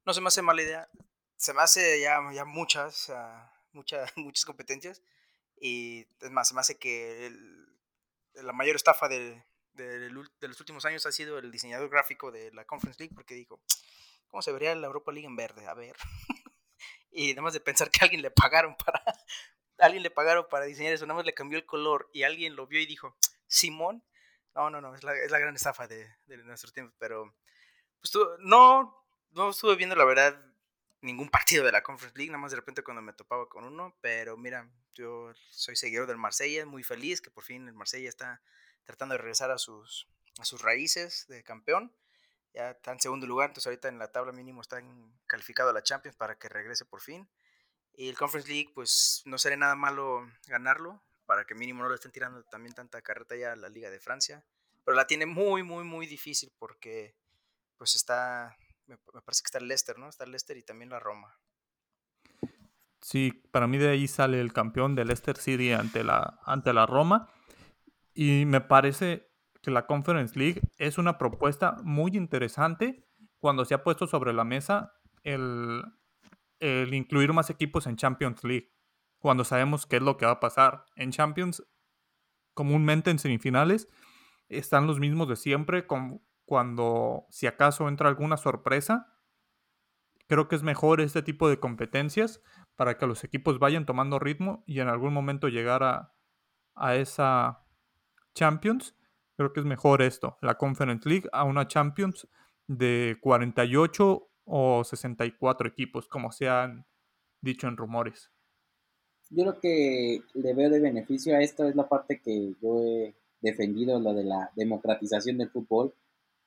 [0.04, 0.88] No se me hace mala idea,
[1.36, 3.12] se me hace ya, ya muchas,
[3.72, 5.02] muchas, muchas competencias
[5.58, 7.30] y es más, se me hace que
[8.34, 12.64] la mayor estafa de, de, los últimos años ha sido el diseñador gráfico de la
[12.64, 13.60] Conference League, porque dijo,
[14.28, 15.66] ¿cómo se vería la Europa League en verde?
[15.66, 15.96] A ver.
[17.10, 19.02] y nada más de pensar que alguien le pagaron para,
[19.78, 22.66] alguien le pagaron para diseñar eso, nada más le cambió el color y alguien lo
[22.66, 23.16] vio y dijo,
[23.46, 24.04] Simón,
[24.54, 27.34] no, no, no, es la, es la gran estafa de, de nuestro tiempo, pero
[28.00, 30.38] pues no, no estuve viendo la verdad
[31.06, 33.96] ningún partido de la Conference League, nada más de repente cuando me topaba con uno,
[34.00, 38.42] pero mira, yo soy seguidor del Marsella, muy feliz que por fin el Marsella está
[38.84, 40.08] tratando de regresar a sus,
[40.38, 41.94] a sus raíces de campeón.
[42.52, 44.82] Ya está en segundo lugar, entonces ahorita en la tabla mínimo está
[45.26, 47.28] calificado a la Champions para que regrese por fin.
[47.94, 51.96] Y el Conference League, pues no sería nada malo ganarlo, para que mínimo no le
[51.96, 54.44] estén tirando también tanta carreta ya a la Liga de Francia.
[54.84, 57.14] Pero la tiene muy, muy, muy difícil porque
[57.76, 58.56] pues está,
[58.86, 60.08] me, parece que está el Leicester, ¿no?
[60.08, 61.38] Está el Leicester y también la Roma.
[63.00, 66.86] Sí, para mí de ahí sale el campeón del Leicester City ante la, ante la
[66.86, 67.28] Roma.
[68.14, 69.30] Y me parece
[69.62, 73.06] que la Conference League es una propuesta muy interesante
[73.38, 75.84] cuando se ha puesto sobre la mesa el,
[76.60, 78.72] incluir más equipos en Champions League.
[79.18, 80.84] Cuando sabemos qué es lo que va a pasar.
[80.94, 81.66] En Champions,
[82.54, 83.88] comúnmente en semifinales,
[84.48, 85.86] están los mismos de siempre.
[86.46, 89.12] Cuando, si acaso, entra alguna sorpresa,
[90.28, 92.40] creo que es mejor este tipo de competencias
[92.76, 96.14] para que los equipos vayan tomando ritmo y en algún momento llegar a,
[96.74, 97.64] a esa
[98.34, 98.94] Champions,
[99.36, 102.28] creo que es mejor esto, la Conference League, a una Champions
[102.66, 106.86] de 48 o 64 equipos, como se han
[107.40, 108.30] dicho en rumores.
[109.30, 113.14] Yo lo que le veo de beneficio a esto es la parte que yo he
[113.40, 115.92] defendido, lo de la democratización del fútbol,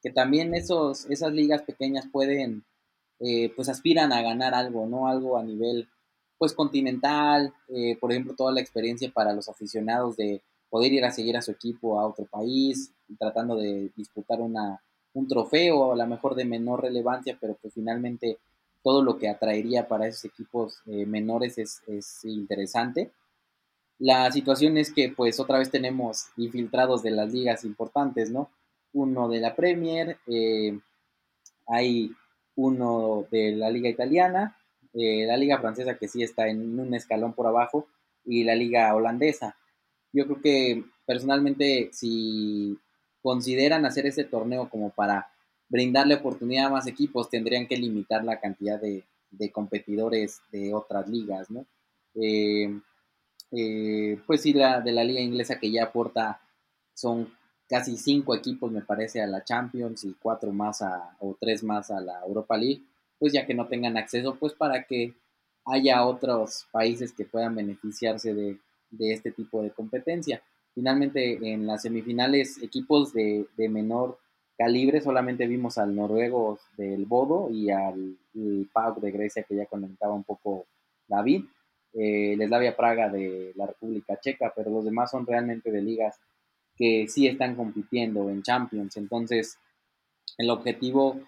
[0.02, 2.64] que también esos, esas ligas pequeñas pueden,
[3.20, 5.08] eh, pues aspiran a ganar algo, ¿no?
[5.08, 5.88] Algo a nivel,
[6.38, 11.12] pues continental, eh, por ejemplo, toda la experiencia para los aficionados de poder ir a
[11.12, 14.82] seguir a su equipo a otro país, tratando de disputar una,
[15.14, 18.38] un trofeo, a lo mejor de menor relevancia, pero que finalmente
[18.84, 23.12] todo lo que atraería para esos equipos eh, menores es, es, interesante.
[23.98, 28.50] La situación es que pues otra vez tenemos infiltrados de las ligas importantes, ¿no?
[28.94, 30.80] Uno de la Premier, eh,
[31.68, 32.12] hay
[32.56, 34.58] uno de la liga italiana,
[34.94, 37.88] eh, la liga francesa que sí está en un escalón por abajo
[38.26, 39.56] y la liga holandesa.
[40.12, 42.78] Yo creo que personalmente si
[43.22, 45.32] consideran hacer ese torneo como para
[45.68, 49.06] brindarle oportunidad a más equipos, tendrían que limitar la cantidad de,
[49.52, 51.66] competidores de otras ligas, ¿no?
[52.16, 52.80] Eh,
[54.26, 56.42] pues sí, la de la liga inglesa que ya aporta
[56.94, 57.32] son
[57.70, 61.92] casi cinco equipos, me parece, a la Champions y cuatro más a, o tres más
[61.92, 62.82] a la Europa League,
[63.20, 65.14] pues ya que no tengan acceso, pues para que
[65.66, 68.58] haya otros países que puedan beneficiarse de,
[68.90, 70.42] de este tipo de competencia.
[70.74, 74.18] Finalmente, en las semifinales, equipos de, menor
[74.58, 78.18] calibre, solamente vimos al noruego del Bodo y al
[78.74, 80.66] PAOK de Grecia, que ya comentaba un poco
[81.08, 81.46] David,
[81.94, 86.20] eh, el Slavia Praga de la República Checa, pero los demás son realmente de ligas
[86.80, 88.96] que sí están compitiendo en Champions.
[88.96, 89.60] Entonces,
[90.38, 91.20] el objetivo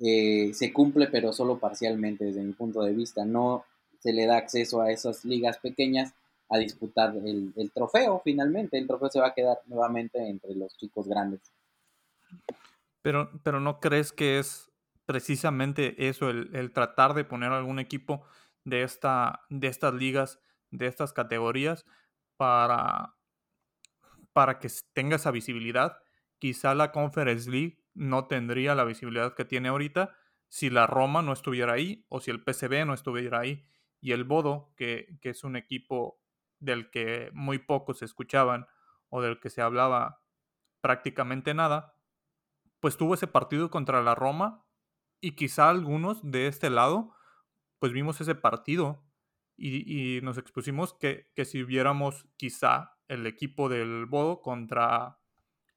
[0.00, 3.24] eh, se cumple, pero solo parcialmente desde mi punto de vista.
[3.24, 3.64] No
[4.00, 6.12] se le da acceso a esas ligas pequeñas
[6.48, 8.78] a disputar el, trofeo finalmente.
[8.78, 11.40] El trofeo se va a quedar nuevamente entre los chicos grandes.
[13.02, 14.70] Pero, pero ¿no crees que es
[15.06, 18.24] precisamente eso, el, tratar de poner algún equipo
[18.64, 20.40] de, esta, de estas ligas,
[20.72, 21.86] de estas categorías,
[22.36, 23.15] para,
[24.36, 25.96] para que tenga esa visibilidad?
[26.38, 30.14] Quizá la Conference League no tendría la visibilidad que tiene ahorita
[30.48, 33.66] si la Roma no estuviera ahí o si el PCB no estuviera ahí.
[33.98, 36.20] Y el Bodo, que, que es un equipo
[36.58, 38.66] del que muy pocos escuchaban
[39.08, 40.22] o del que se hablaba
[40.82, 41.96] prácticamente nada,
[42.80, 44.66] pues tuvo ese partido contra la Roma
[45.18, 47.14] y quizá algunos de este lado,
[47.78, 49.02] pues vimos ese partido
[49.56, 55.18] y, nos expusimos que, que si hubiéramos quizá el equipo del Bodo contra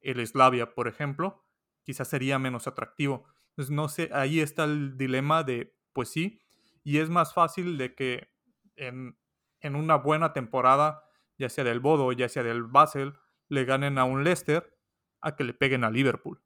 [0.02, 1.44] el Slavia, por ejemplo,
[1.84, 3.26] quizás sería menos atractivo.
[3.50, 6.42] Entonces, no sé, ahí está el dilema de, pues sí,
[6.84, 8.30] y es más fácil de que
[8.76, 9.18] en,
[9.60, 11.04] en una buena temporada,
[11.38, 13.14] ya sea del Bodo, ya sea del Basel,
[13.48, 14.78] le ganen a un Leicester
[15.22, 16.42] a que le peguen a Liverpool.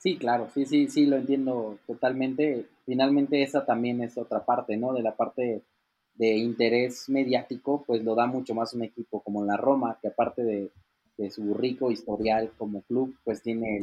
[0.00, 2.66] Sí, claro, sí, sí, sí, lo entiendo totalmente.
[2.84, 4.92] Finalmente esa también es otra parte, ¿no?
[4.92, 5.62] De la parte
[6.18, 10.42] de interés mediático, pues lo da mucho más un equipo como la Roma, que aparte
[10.42, 10.70] de,
[11.30, 13.80] su rico historial como club, pues tiene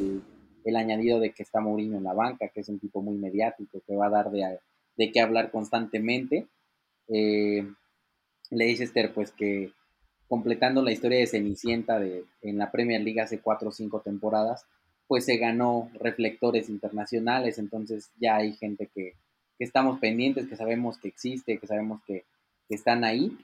[0.66, 3.82] el, añadido de que está Mourinho en la banca, que es un tipo muy mediático,
[3.88, 4.60] que va a dar de,
[4.98, 6.48] de qué hablar constantemente.
[7.08, 7.68] Eh,
[8.52, 9.72] Leicester, pues que
[10.28, 14.66] completando la historia de Cenicienta de, en la Premier League hace cuatro o cinco temporadas,
[15.08, 19.14] pues se ganó reflectores internacionales, entonces ya hay gente que,
[19.64, 22.26] estamos pendientes, que sabemos que existe, que sabemos que,
[22.70, 23.38] están ahí.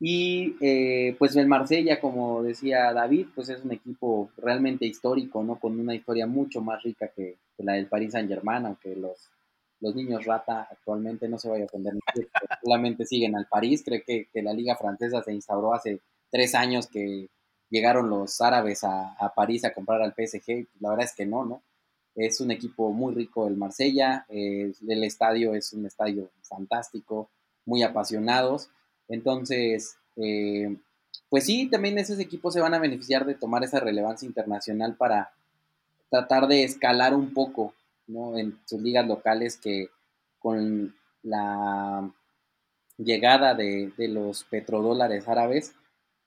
[0.00, 5.60] Y eh, pues el Marsella, como decía David, pues es un equipo realmente histórico, ¿no?
[5.60, 9.30] Con una historia mucho más rica que, la del Paris Saint Germain, aunque los,
[9.78, 11.94] los niños rata actualmente no se vaya a ofender,
[12.64, 13.82] solamente siguen al París.
[13.84, 17.28] Creo que, que, la liga francesa se instauró hace tres años que
[17.70, 20.66] llegaron los árabes a, París a comprar al PSG.
[20.80, 21.62] La verdad es que no, ¿no?
[22.14, 27.30] Es un equipo muy rico el Marsella, el estadio es un estadio fantástico,
[27.64, 28.68] muy apasionados.
[29.08, 30.76] Entonces, eh,
[31.28, 35.30] pues sí, también esos equipos se van a beneficiar de tomar esa relevancia internacional para
[36.10, 37.72] tratar de escalar un poco
[38.06, 38.36] ¿no?
[38.36, 39.88] en sus ligas locales que
[40.40, 42.10] con la
[42.98, 45.74] llegada de, de los petrodólares árabes,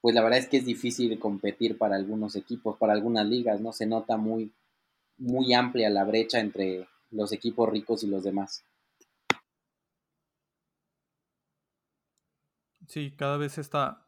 [0.02, 3.72] pues la verdad es que es difícil competir para algunos equipos, para algunas ligas, ¿no?
[3.72, 4.52] Se nota muy,
[5.24, 8.66] muy amplia la brecha entre los equipos ricos y los demás.
[12.88, 14.06] Sí, cada vez esta,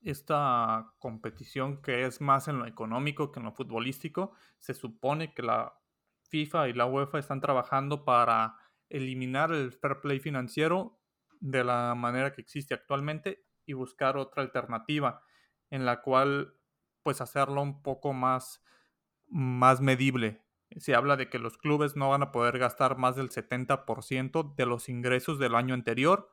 [0.00, 5.42] esta competición que es más en lo económico que en lo futbolístico, se supone que
[5.42, 5.74] la
[6.28, 8.54] FIFA y la UEFA están trabajando para
[8.88, 11.00] eliminar el fair play financiero
[11.40, 15.22] de la manera que existe actualmente y buscar otra alternativa
[15.70, 16.54] en la cual
[17.02, 18.62] pues hacerlo un poco más,
[19.28, 20.42] más medible.
[20.76, 24.66] Se habla de que los clubes no van a poder gastar más del 70% de
[24.66, 26.30] los ingresos del año anterior,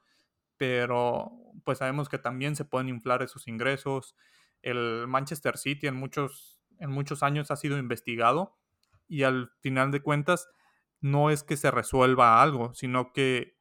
[0.58, 1.32] pero
[1.64, 4.16] pues sabemos que también se pueden inflar esos ingresos.
[4.62, 8.58] El Manchester City en muchos, en muchos años ha sido investigado
[9.08, 10.50] y al final de cuentas
[11.00, 13.58] no es que se resuelva algo, sino que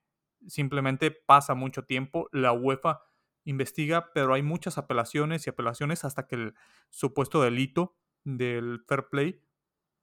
[0.47, 3.01] simplemente pasa mucho tiempo, la UEFA
[3.45, 6.55] investiga, pero hay muchas apelaciones y apelaciones hasta que el
[6.91, 9.43] supuesto delito del fair play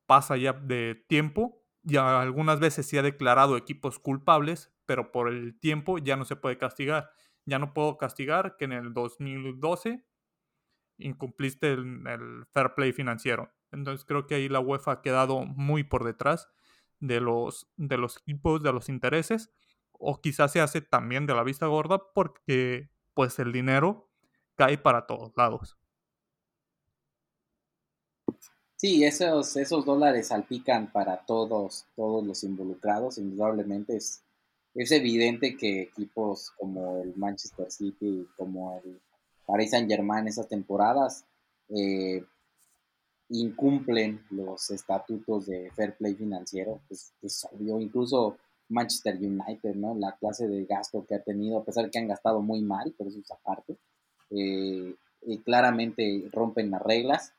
[0.05, 1.63] pasa ya de tiempo.
[1.83, 6.35] Ya algunas veces se ha declarado equipos culpables, pero por el tiempo ya no se
[6.35, 7.11] puede castigar.
[7.45, 10.05] Ya no puedo castigar que en el 2012
[10.97, 13.51] incumpliste el, el fair play financiero.
[13.71, 16.49] Entonces creo que ahí la UEFA ha quedado muy por detrás
[16.99, 19.51] de los, de los equipos, de los intereses,
[19.91, 24.09] o quizás se hace también de la vista gorda porque pues el dinero
[24.55, 25.77] cae para todos lados.
[28.81, 34.23] Sí, esos, esos dólares salpican para todos, todos los involucrados, indudablemente es,
[34.73, 38.99] es evidente que equipos como el Manchester City, como el
[39.45, 41.25] Paris Saint Germain esas temporadas
[41.69, 42.25] eh,
[43.29, 48.35] incumplen los estatutos de fair play financiero, pues es obvio, incluso
[48.67, 49.93] Manchester United, ¿no?
[49.93, 52.95] La clase de gasto que ha tenido, a pesar de que han gastado muy mal,
[52.97, 53.77] pero eso es aparte.
[54.31, 54.95] Eh,
[55.45, 57.31] claramente rompen las reglas.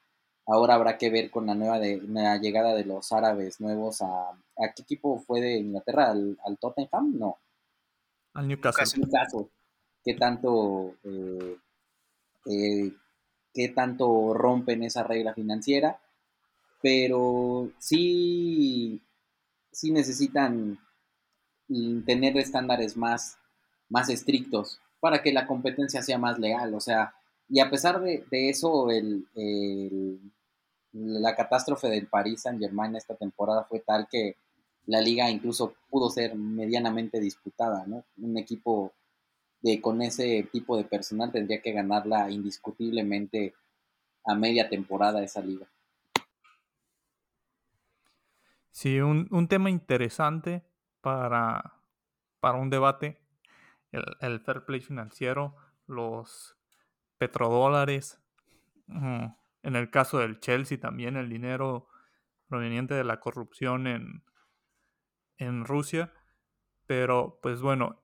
[0.46, 4.30] Ahora habrá que ver con la nueva de, la llegada de los árabes nuevos a,
[4.30, 6.10] ¿a qué equipo fue de Inglaterra?
[6.10, 7.16] ¿Al, Tottenham?
[7.16, 7.38] No.
[8.34, 9.00] Al Newcastle.
[9.00, 9.46] Newcastle.
[10.04, 11.58] ¿Qué tanto, eh,
[12.46, 12.92] eh,
[13.54, 16.00] qué tanto rompen esa regla financiera?
[16.80, 19.00] Pero sí,
[19.70, 20.78] sí necesitan
[22.04, 23.38] tener estándares más,
[23.88, 26.74] más estrictos para que la competencia sea más legal.
[26.74, 27.14] O sea,
[27.52, 29.26] y a pesar de, eso, el,
[30.92, 34.36] la catástrofe del Paris Saint Germain esta temporada fue tal que
[34.86, 38.06] la liga incluso pudo ser medianamente disputada, ¿no?
[38.16, 38.94] Un equipo
[39.60, 43.52] de, con ese tipo de personal tendría que ganarla indiscutiblemente
[44.24, 45.66] a media temporada esa liga.
[48.70, 50.64] Sí, un, un tema interesante
[51.02, 51.74] para,
[52.40, 53.20] para un debate,
[53.90, 55.54] el, fair play financiero,
[55.86, 56.56] los
[57.22, 58.20] petrodólares,
[58.88, 61.86] en el caso del Chelsea también el dinero
[62.48, 64.24] proveniente de la corrupción en,
[65.36, 66.12] en Rusia,
[66.86, 68.02] pero pues bueno,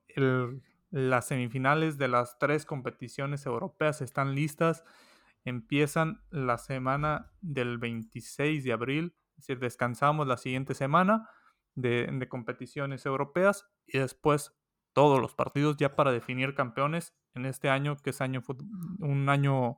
[0.89, 4.85] Las semifinales de las tres competiciones europeas están listas.
[5.43, 11.29] Empiezan la semana del 26 de abril, es decir, descansamos la siguiente semana
[11.75, 14.58] de competiciones europeas y después
[14.99, 18.43] todos los partidos ya para definir campeones en este año, que es año
[18.99, 19.77] un año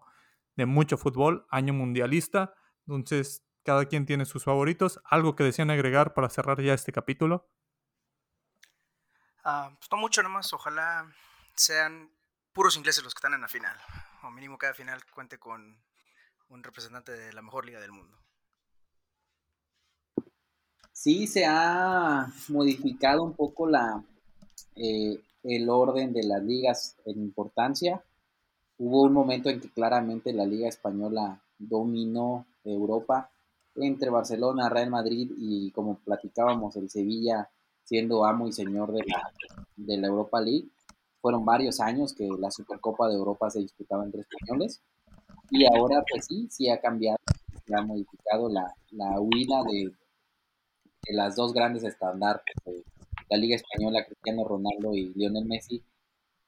[0.55, 2.55] de mucho fútbol, año mundialista.
[2.87, 4.99] Entonces, cada quien tiene sus favoritos.
[5.05, 7.47] ¿Algo que desean agregar para cerrar ya este capítulo?
[9.45, 11.05] Uh, pues no mucho nomás, ojalá
[11.53, 12.09] sean
[12.51, 13.77] puros ingleses los que están en la final.
[14.23, 15.83] O mínimo cada final cuente con
[16.49, 18.17] un representante de la mejor liga del mundo.
[20.91, 24.03] Sí, se ha modificado un poco la,
[24.81, 28.01] eh, el orden de las ligas en importancia.
[28.79, 33.29] Hubo un momento en que claramente la Liga Española dominó Europa
[33.75, 37.49] entre Barcelona, Real Madrid y como platicábamos el Sevilla
[37.83, 39.31] siendo amo y señor de la,
[39.75, 40.67] de la Europa League.
[41.21, 44.81] Fueron varios años que la Supercopa de Europa se disputaba entre españoles
[45.51, 47.17] y ahora pues sí, sí ha cambiado,
[47.67, 49.91] se ha modificado la, la huida de,
[51.03, 52.83] de las dos grandes estandartes de
[53.31, 55.81] la Liga Española, Cristiano Ronaldo y Lionel Messi,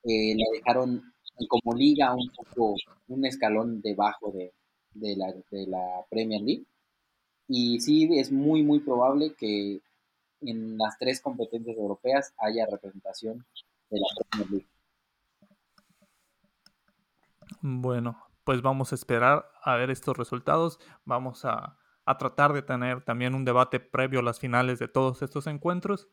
[0.04, 1.14] eh, la dejaron
[1.48, 2.76] como liga un poco,
[3.08, 4.54] un escalón debajo de,
[4.94, 6.66] de, la, de la Premier League.
[7.48, 9.82] Y sí, es muy, muy probable que
[10.42, 13.46] en las tres competencias europeas haya representación
[13.90, 14.68] de la Premier League.
[17.62, 20.80] Bueno, pues vamos a esperar a ver estos resultados.
[21.06, 25.22] Vamos a, a tratar de tener también un debate previo a las finales de todos
[25.22, 26.10] estos encuentros.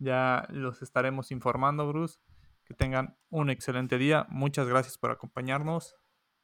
[0.00, 2.18] Ya los estaremos informando, Bruce.
[2.64, 4.26] Que tengan un excelente día.
[4.30, 5.94] Muchas gracias por acompañarnos.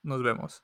[0.02, 0.62] Nos vemos.